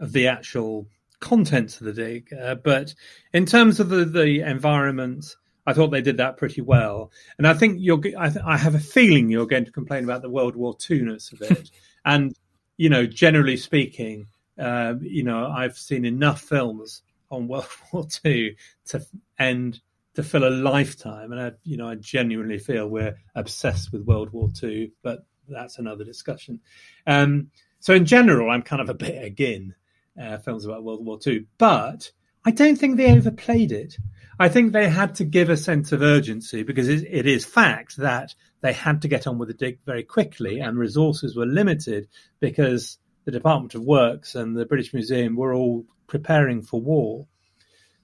[0.00, 0.88] of the actual
[1.20, 2.94] contents of the dig, uh, but
[3.32, 5.36] in terms of the the environment,
[5.66, 7.12] I thought they did that pretty well.
[7.38, 8.00] And I think you're.
[8.18, 11.02] I, th- I have a feeling you're going to complain about the World War II
[11.02, 11.70] ness of it,
[12.04, 12.34] and
[12.78, 14.26] you know, generally speaking,
[14.58, 19.06] uh, you know, I've seen enough films on World War II to
[19.38, 19.80] end
[20.14, 21.32] to fill a lifetime.
[21.32, 25.78] And I, you know, I genuinely feel we're obsessed with World War II, but that's
[25.78, 26.60] another discussion.
[27.06, 27.50] Um,
[27.80, 29.74] so in general, I'm kind of a bit again
[30.20, 32.10] uh, films about World War II, but
[32.44, 33.96] I don't think they overplayed it.
[34.38, 37.96] I think they had to give a sense of urgency because it, it is fact
[37.98, 42.08] that they had to get on with the dig very quickly and resources were limited
[42.40, 47.26] because the Department of Works and the British Museum were all preparing for war.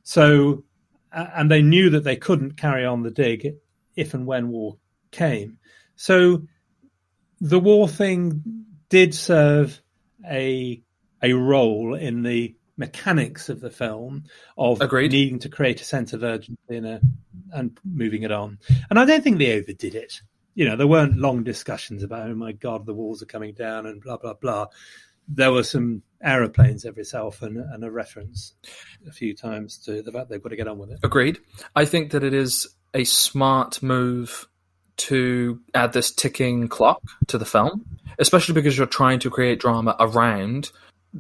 [0.04, 0.64] So
[1.12, 3.54] and they knew that they couldn't carry on the dig
[3.96, 4.76] if and when war
[5.10, 5.58] came.
[5.96, 6.42] So
[7.40, 9.80] the war thing did serve
[10.28, 10.82] a
[11.22, 14.24] a role in the mechanics of the film
[14.56, 15.10] of Agreed.
[15.10, 17.00] needing to create a sense of urgency and, a,
[17.52, 18.58] and moving it on.
[18.88, 20.20] And I don't think they overdid it.
[20.54, 23.86] You know, there weren't long discussions about, oh my God, the walls are coming down
[23.86, 24.66] and blah, blah, blah
[25.28, 28.54] there were some aeroplanes every so often and a reference
[29.06, 30.98] a few times to the fact they've got to get on with it.
[31.02, 31.38] Agreed.
[31.76, 34.48] I think that it is a smart move
[34.96, 37.84] to add this ticking clock to the film,
[38.18, 40.72] especially because you're trying to create drama around,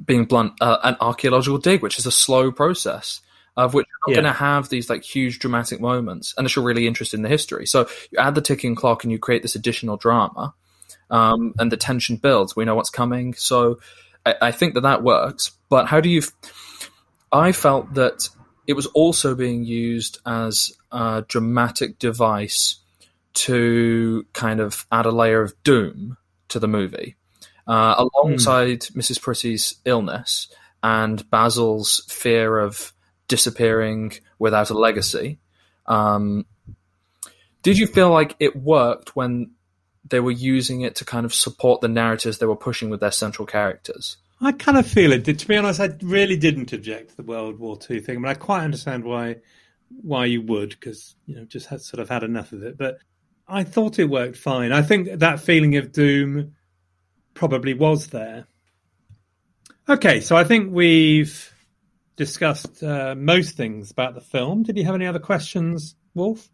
[0.04, 3.20] being blunt, uh, an archaeological dig, which is a slow process.
[3.56, 4.22] Of which you're yeah.
[4.22, 7.66] going to have these like huge dramatic moments, unless you're really interested in the history.
[7.66, 10.54] So you add the ticking clock and you create this additional drama,
[11.10, 12.54] um, and the tension builds.
[12.54, 13.80] We know what's coming, so
[14.24, 15.52] I, I think that that works.
[15.68, 16.22] But how do you?
[17.32, 18.28] I felt that
[18.66, 22.76] it was also being used as a dramatic device
[23.34, 26.16] to kind of add a layer of doom
[26.48, 27.16] to the movie,
[27.66, 28.96] uh, alongside mm.
[28.96, 29.20] Mrs.
[29.20, 30.48] Pretty's illness
[30.82, 32.92] and Basil's fear of
[33.26, 35.38] disappearing without a legacy.
[35.86, 36.46] Um,
[37.62, 39.52] did you feel like it worked when
[40.10, 43.10] they were using it to kind of support the narratives they were pushing with their
[43.10, 44.16] central characters.
[44.40, 45.24] I kind of feel it.
[45.24, 48.34] To be honest, I really didn't object to the World War II thing, but I
[48.34, 49.36] quite understand why
[50.02, 52.78] why you would because you know just had sort of had enough of it.
[52.78, 52.98] But
[53.48, 54.72] I thought it worked fine.
[54.72, 56.54] I think that feeling of doom
[57.34, 58.46] probably was there.
[59.88, 61.52] Okay, so I think we've
[62.16, 64.62] discussed uh, most things about the film.
[64.62, 66.48] Did you have any other questions, Wolf?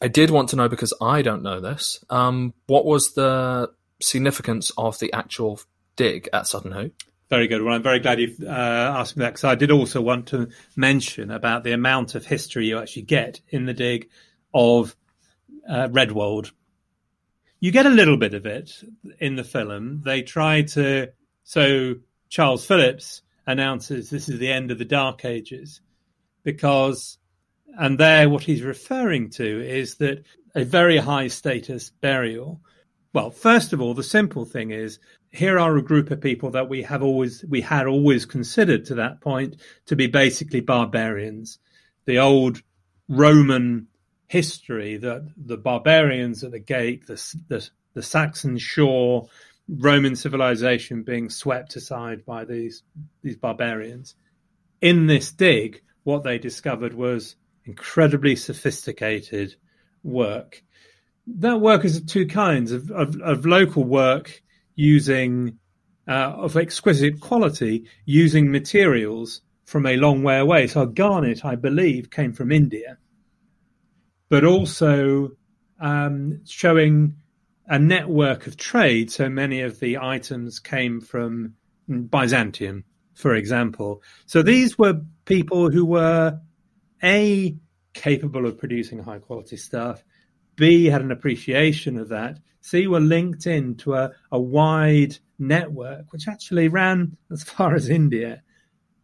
[0.00, 2.02] I did want to know because I don't know this.
[2.08, 3.70] Um, what was the
[4.00, 5.60] significance of the actual
[5.96, 6.90] dig at Sutton Hoo?
[7.28, 7.62] Very good.
[7.62, 10.48] Well, I'm very glad you've uh, asked me that because I did also want to
[10.74, 14.08] mention about the amount of history you actually get in the dig
[14.52, 14.96] of
[15.68, 16.50] uh, Raedwald.
[17.60, 18.72] You get a little bit of it
[19.20, 20.00] in the film.
[20.04, 21.12] They try to.
[21.44, 21.96] So
[22.28, 25.80] Charles Phillips announces this is the end of the Dark Ages
[26.42, 27.18] because
[27.78, 32.60] and there, what he's referring to is that a very high status burial.
[33.12, 34.98] Well, first of all, the simple thing is
[35.30, 38.96] here are a group of people that we have always we had always considered to
[38.96, 39.56] that point
[39.86, 41.58] to be basically barbarians.
[42.06, 42.62] The old
[43.08, 43.88] Roman
[44.26, 47.14] history that the barbarians at the gate, the
[47.48, 49.28] the, the Saxon shore,
[49.68, 52.82] Roman civilization being swept aside by these
[53.22, 54.16] these barbarians.
[54.80, 59.54] In this dig, what they discovered was incredibly sophisticated
[60.02, 60.62] work.
[61.26, 64.42] That work is of two kinds of, of, of local work
[64.74, 65.58] using
[66.08, 70.66] uh, of exquisite quality using materials from a long way away.
[70.66, 72.98] So garnet, I believe, came from India,
[74.28, 75.30] but also
[75.78, 77.14] um, showing
[77.66, 79.12] a network of trade.
[79.12, 81.54] So many of the items came from
[81.88, 82.84] Byzantium,
[83.14, 84.02] for example.
[84.26, 86.40] So these were people who were
[87.02, 87.56] a
[87.92, 90.04] capable of producing high quality stuff,
[90.56, 96.28] B had an appreciation of that, C were linked into a, a wide network which
[96.28, 98.42] actually ran as far as India.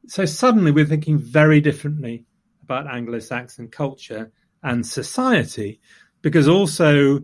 [0.09, 2.27] So suddenly we're thinking very differently
[2.63, 4.31] about Anglo Saxon culture
[4.63, 5.81] and society,
[6.21, 7.21] because also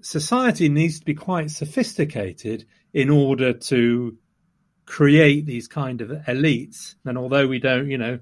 [0.00, 4.16] society needs to be quite sophisticated in order to
[4.86, 6.94] create these kind of elites.
[7.04, 8.18] And although we don't, you know,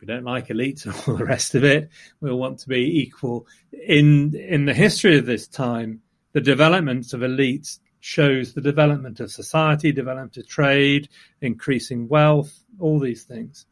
[0.00, 1.90] we don't like elites and all the rest of it,
[2.20, 3.46] we want to be equal.
[3.86, 6.00] In in the history of this time,
[6.32, 11.08] the development of elites shows the development of society, development of trade,
[11.42, 13.66] increasing wealth, all these things.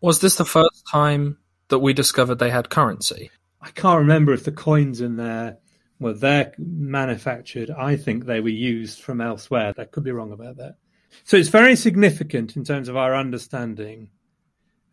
[0.00, 3.30] Was this the first time that we discovered they had currency?
[3.60, 5.58] I can't remember if the coins in there
[5.98, 7.70] were there manufactured.
[7.70, 9.72] I think they were used from elsewhere.
[9.78, 10.76] I could be wrong about that.
[11.24, 14.08] So it's very significant in terms of our understanding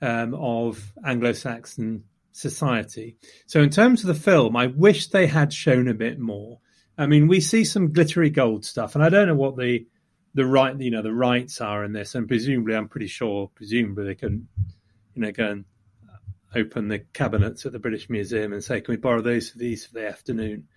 [0.01, 3.17] um, of Anglo-Saxon society.
[3.45, 6.59] So in terms of the film, I wish they had shown a bit more.
[6.97, 9.85] I mean, we see some glittery gold stuff, and I don't know what the
[10.35, 14.05] the right you know the rights are in this, and presumably, I'm pretty sure, presumably
[14.05, 14.47] they can,
[15.15, 15.65] you know, go and
[16.55, 19.85] open the cabinets at the British Museum and say, "Can we borrow those for these
[19.85, 20.67] for the afternoon?"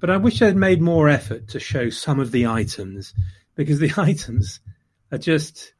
[0.00, 3.12] But I wish they'd made more effort to show some of the items
[3.54, 4.60] because the items
[5.12, 5.74] are just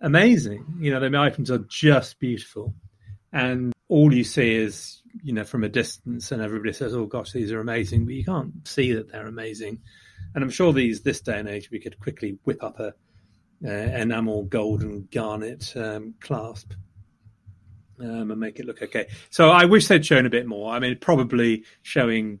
[0.00, 0.64] amazing.
[0.80, 2.74] You know, the items are just beautiful,
[3.32, 7.32] and all you see is you know from a distance, and everybody says, "Oh gosh,
[7.32, 9.80] these are amazing," but you can't see that they're amazing.
[10.34, 12.94] And I'm sure these this day and age we could quickly whip up a
[13.64, 16.72] uh, enamel gold and garnet um, clasp
[18.00, 19.08] um, and make it look okay.
[19.30, 20.72] So I wish they'd shown a bit more.
[20.72, 22.40] I mean, probably showing,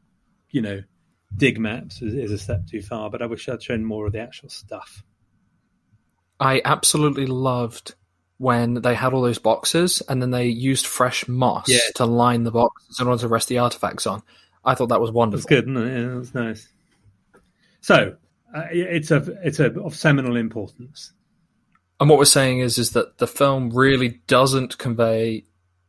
[0.50, 0.82] you know,
[1.36, 4.12] dig maps is, is a step too far, but I wish I'd shown more of
[4.12, 5.02] the actual stuff.
[6.40, 7.94] I absolutely loved
[8.38, 11.78] when they had all those boxes and then they used fresh moss Yeah.
[11.96, 14.22] to line the boxes in order to rest the artifacts on.
[14.64, 15.38] I thought that was wonderful.
[15.40, 16.00] That's good, isn't it?
[16.00, 16.68] Yeah, that's nice.
[17.80, 18.16] So
[18.54, 21.12] uh, it's a it's a of seminal importance.
[22.00, 25.44] And what we're saying is, is that the film really doesn't convey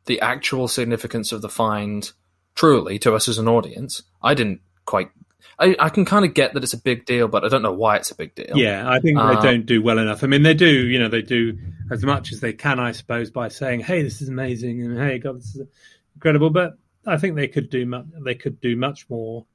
[0.06, 2.12] the actual significance of the find
[2.56, 4.02] truly to us as an audience.
[4.24, 5.12] I didn't quite.
[5.58, 7.74] I, I can kind of get that it's a big deal, but I don't know
[7.74, 8.56] why it's a big deal.
[8.58, 10.24] Yeah, I think they Uh, don't do well enough.
[10.24, 11.58] I mean, they do, you know, they do
[11.92, 15.18] as much as they can, I suppose, by saying, "Hey, this is amazing," and "Hey,
[15.20, 15.68] God, this is
[16.16, 18.06] incredible." But I think they could do much.
[18.24, 19.46] they could do much more.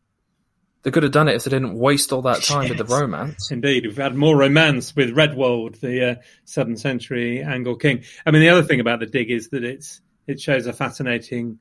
[0.83, 3.51] They could have done it if they didn't waste all that time with the romance.
[3.51, 6.15] Indeed, we've had more romance with Raedwald, the uh,
[6.45, 8.05] seventh century Anglo king.
[8.27, 11.59] I mean, the other thing about the dig is that it's it shows a fascinating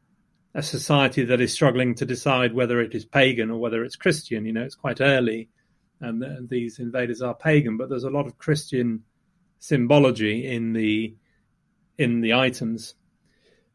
[0.56, 4.46] a society that is struggling to decide whether it is pagan or whether it's Christian.
[4.46, 5.50] You know, it's quite early,
[6.00, 9.04] and th- these invaders are pagan, but there's a lot of Christian
[9.60, 11.16] symbology in the
[11.98, 12.96] in the items.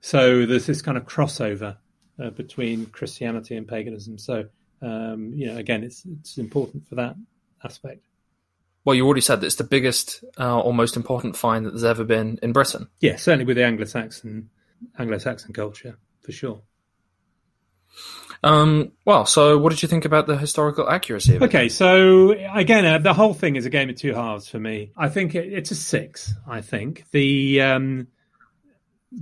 [0.00, 1.76] So there's this kind of crossover
[2.22, 4.18] uh, between Christianity and paganism.
[4.18, 4.48] So
[4.80, 7.16] um, you know, again, it's it's important for that
[7.64, 8.04] aspect.
[8.84, 11.84] Well, you already said that it's the biggest uh, or most important find that there's
[11.84, 12.88] ever been in Britain.
[13.00, 14.48] Yeah, certainly with the Anglo-Saxon
[14.98, 16.62] Anglo-Saxon culture for sure.
[18.42, 21.46] Um, well, so what did you think about the historical accuracy of it?
[21.46, 24.92] Okay, so again, uh, the whole thing is a game of two halves for me.
[24.96, 26.34] I think it, it's a six.
[26.46, 28.06] I think the um,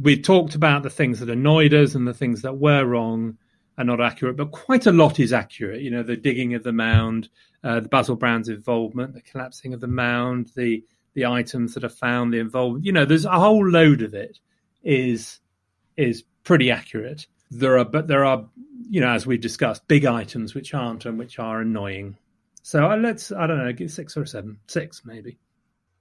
[0.03, 3.39] we talked about the things that annoyed us and the things that were wrong
[3.79, 5.81] and not accurate, but quite a lot is accurate.
[5.83, 7.29] You know, the digging of the mound,
[7.63, 11.89] uh, the Basil Brown's involvement, the collapsing of the mound, the the items that are
[11.89, 12.85] found, the involvement.
[12.85, 14.39] You know, there's a whole load of it
[14.83, 15.41] is
[15.97, 17.27] is pretty accurate.
[17.51, 18.49] There are, but there are,
[18.89, 22.17] you know, as we've discussed, big items which aren't and which are annoying.
[22.63, 25.39] So uh, let's, I don't know, get six or seven, six maybe.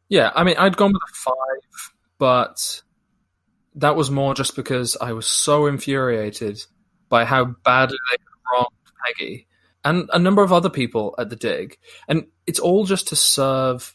[0.10, 2.82] Yeah, I mean, I'd gone with a five, but
[3.76, 6.64] that was more just because I was so infuriated
[7.10, 8.18] by how badly they
[8.54, 8.68] wronged
[9.06, 9.48] Peggy
[9.84, 11.78] and a number of other people at the dig.
[12.08, 13.95] And it's all just to serve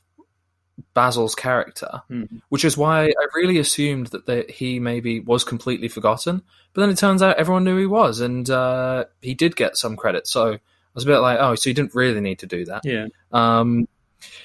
[0.95, 2.43] Basil's character, Mhm.
[2.49, 6.43] which is why I really assumed that the, he maybe was completely forgotten.
[6.74, 9.97] But then it turns out everyone knew he was, and uh, he did get some
[9.97, 10.26] credit.
[10.26, 10.61] So I
[10.95, 12.82] was a bit like, oh, so you didn't really need to do that.
[12.84, 13.07] Yeah.
[13.32, 13.86] Um,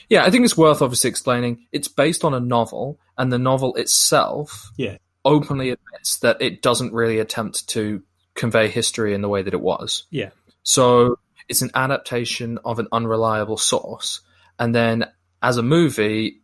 [0.10, 1.66] yeah, I think it's worth obviously explaining.
[1.72, 4.98] It's based on a novel, and the novel itself Yeah.
[5.24, 8.04] openly admits that it doesn't really attempt to
[8.36, 10.04] convey history in the way that it was.
[10.12, 10.30] Yeah.
[10.64, 11.18] So
[11.50, 14.22] it's an adaptation of an unreliable source.
[14.60, 15.10] And then
[15.46, 16.42] as a movie,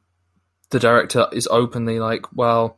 [0.70, 2.78] the director is openly like, well,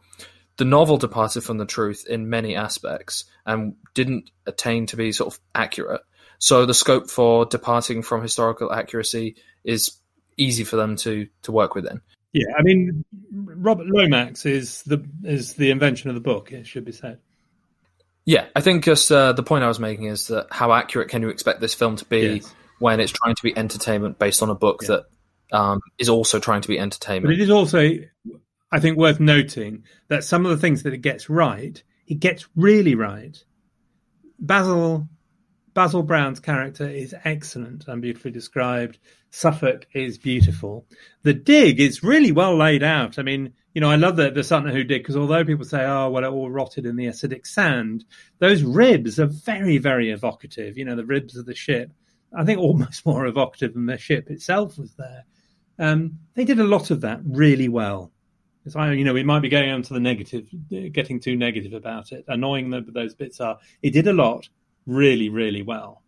[0.55, 5.34] the novel departed from the truth in many aspects and didn't attain to be sort
[5.34, 5.99] of accurate.
[6.39, 9.97] So the scope for departing from historical accuracy is
[10.38, 11.99] easy for them to to work within.
[12.32, 13.03] Yeah, I mean,
[13.34, 16.53] Robert Lomax is the is the invention of the book.
[16.53, 17.19] It should be said.
[18.26, 21.21] Yeah, I think just uh, the point I was making is that how accurate can
[21.21, 22.55] you expect this film to be Yes.
[22.80, 24.88] when it's trying to be entertainment based on a book Yeah.
[24.88, 25.03] that
[25.53, 27.25] um, is also trying to be entertainment.
[27.27, 27.99] But it is also,
[28.71, 32.47] I think, worth noting that some of the things that it gets right, it gets
[32.55, 33.41] really right.
[34.39, 35.07] Basil
[35.73, 38.99] Basil Brown's character is excellent and beautifully described.
[39.31, 40.85] Suffolk is beautiful.
[41.23, 43.17] The dig is really well laid out.
[43.17, 45.85] I mean, you know, I love the the Sutton Hoo dig because although people say,
[45.85, 48.05] "Oh, well, it all rotted in the acidic sand,"
[48.39, 50.77] those ribs are very, very evocative.
[50.77, 51.91] You know, the ribs of the ship.
[52.35, 55.25] I think almost more evocative than the ship itself was there.
[55.80, 58.11] Um, they did a lot of that really well.
[58.63, 60.47] Because I, you know, we might be going on to the negative,
[60.93, 62.24] getting too negative about it.
[62.28, 63.59] Annoying that those bits are.
[63.82, 64.47] It did a lot
[64.86, 66.01] really, really well.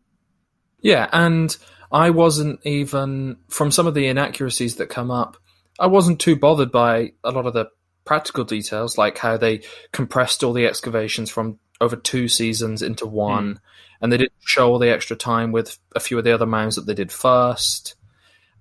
[0.79, 1.55] Yeah, and
[1.91, 5.37] I wasn't even from some of the inaccuracies that come up.
[5.79, 7.69] I wasn't too bothered by a lot of the
[8.05, 13.59] practical details, like how they compressed all the excavations from over two seasons into one,
[13.99, 16.75] and they didn't show all the extra time with a few of the other mounds
[16.75, 17.95] that they did first.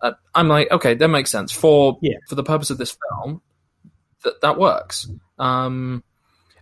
[0.01, 2.19] Uh, I'm like, okay, that makes sense for Yeah.
[2.29, 3.41] for the purpose of this film.
[4.25, 5.09] That that works.
[5.39, 6.03] Um,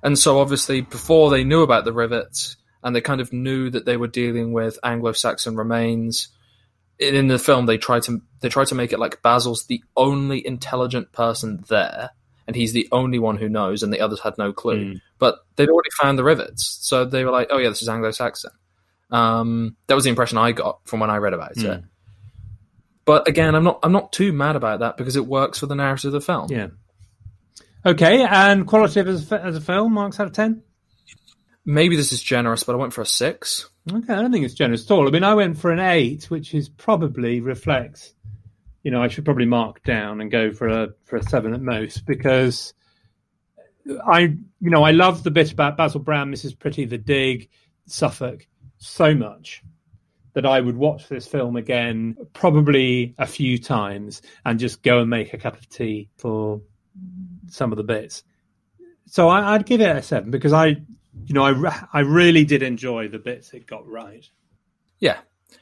[0.02, 3.84] and so obviously, before they knew about the rivets, and they kind of knew that
[3.84, 6.28] they were dealing with Anglo-Saxon remains.
[6.98, 10.44] In the film, they try to they try to make it like Basil's the only
[10.46, 12.10] intelligent person there,
[12.46, 14.74] and he's the only one who knows, and the others had no clue.
[15.18, 18.50] But they'd already found the rivets, so they were like, "Oh yeah, this is Anglo-Saxon."
[19.10, 21.84] Um, that was the impression I got from when I read about it.
[23.04, 25.74] But again, I'm not I'm not too mad about that because it works for the
[25.74, 26.46] narrative of the film.
[26.50, 26.68] Yeah.
[27.84, 30.62] Okay, and qualitative as, a- as a film, marks out of 10?
[31.64, 33.68] Maybe this is generous, but I went for a six.
[33.92, 35.08] Okay, I don't think it's generous at all.
[35.08, 38.14] I mean, I went for an 8, which is probably reflects,
[38.84, 41.60] you know, I should probably mark down and go for a for a 7 at
[41.60, 42.72] most because
[44.06, 46.56] I, you know, I love the bit about Basil Brown, Mrs.
[46.56, 47.48] Pretty, The Dig,
[47.86, 48.46] Suffolk
[48.78, 49.62] so much
[50.34, 55.10] that I would watch this film again probably a few times and just go and
[55.10, 56.62] make a cup of tea for
[57.48, 58.24] some of the bits.
[59.06, 62.62] So I, I'd give it a seven because I, you know, I, I really did
[62.62, 64.26] enjoy the bits it got right.
[65.00, 65.18] Yeah.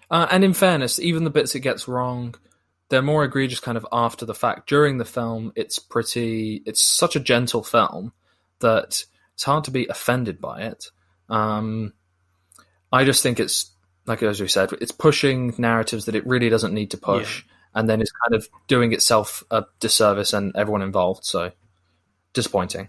[0.09, 2.37] Uh, and in fairness, even the bits it gets wrong,
[2.91, 4.69] they're more egregious kind of after the fact.
[4.69, 8.13] During the film, it's pretty, it's such a gentle film
[8.61, 9.05] that
[9.35, 10.91] it's hard to be offended by it.
[11.29, 11.93] Um,
[12.93, 13.71] I just think it's,
[14.11, 17.45] like as we said, it's pushing narratives that it really doesn't need to push.
[17.75, 21.25] And then it's kind of doing itself a disservice and everyone involved.
[21.25, 21.53] So
[22.33, 22.89] disappointing.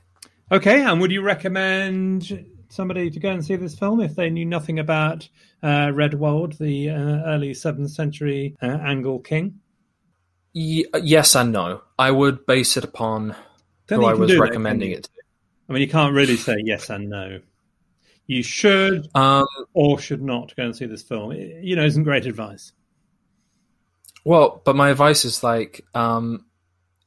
[0.52, 4.46] Okay, and would you recommend somebody to go and see this film if they knew
[4.46, 5.30] nothing about
[5.62, 9.60] uh, Raedwald, the uh, early seventh century uh, Angle king?
[10.56, 11.84] Y- yes and no.
[11.98, 13.36] I would base it upon
[13.88, 15.10] Don't who I was that, recommending it to.
[15.70, 17.40] I mean, you can't really say yes and no.
[18.32, 21.34] You should Um, or should not go and see this film.
[21.34, 22.72] It, you know, isn't great advice.
[24.24, 26.46] Well, but my advice is like, um,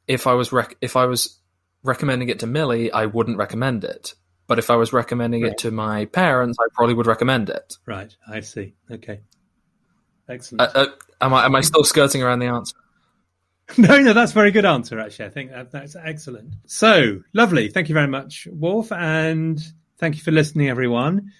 [0.06, 1.38] if I was rec- if I was
[1.82, 4.14] recommending it to Millie, I wouldn't recommend it.
[4.46, 5.52] But if I was recommending Right.
[5.52, 7.74] it to my parents, I probably would recommend it.
[7.86, 8.74] Right, I see.
[8.90, 9.20] Okay,
[10.28, 10.76] Uh, excellent.
[10.76, 10.86] uh,
[11.22, 12.76] am I am I still skirting around the answer?
[13.78, 15.24] No, no, that's a very good answer, actually.
[15.24, 16.52] I think that, that's excellent.
[16.66, 17.70] So, lovely.
[17.70, 19.58] Thank you very much, Wolf, and
[20.04, 21.32] thank you for listening, everyone.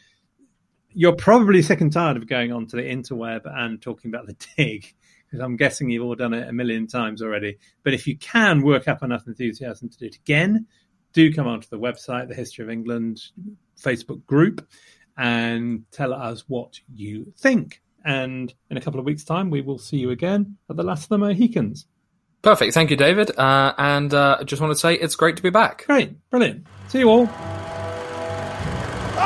[0.95, 4.37] You're probably sick and tired of going on to the interweb and talking about the
[4.57, 4.95] dig,
[5.27, 7.59] because I'm guessing you've all done it a million times already.
[7.83, 10.67] But if you can work up enough enthusiasm to do it again,
[11.13, 13.21] do come onto the website, the History of England
[13.79, 14.67] Facebook group,
[15.19, 17.83] and tell us what you think.
[18.03, 21.03] And in a couple of weeks' time, we will see you again at the Last
[21.03, 21.87] of the Mohicans.
[22.41, 22.73] Perfect.
[22.73, 23.31] Thank you, David.
[23.37, 25.85] Uh, and uh, I just want to say it's great to be back.
[25.85, 26.67] Great, brilliant.
[26.89, 27.54] See you all.